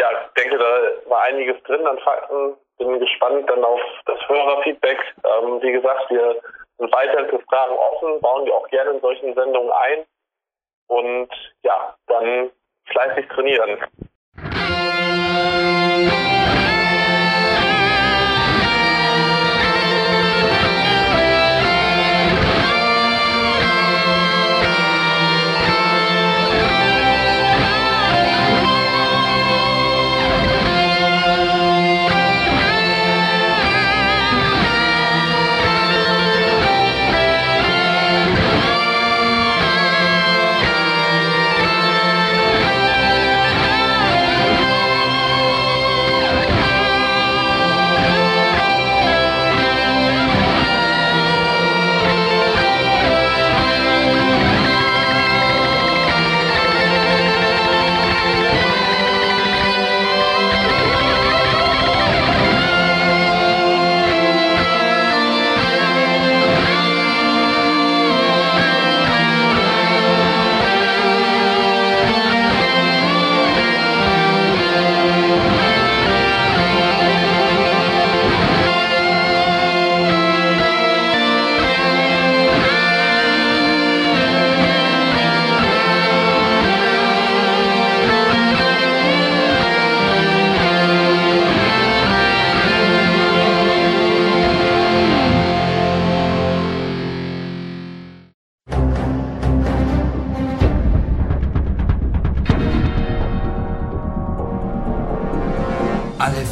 [0.00, 4.98] ja, denke, da war einiges drin an Fakten, bin gespannt dann auf das Hörerfeedback.
[5.24, 6.34] Ähm, wie gesagt, wir
[6.78, 10.04] sind weiterhin für Fragen offen, bauen die auch gerne in solchen Sendungen ein.
[10.88, 11.30] Und
[11.62, 12.50] ja, dann
[12.86, 13.78] fleißig trainieren.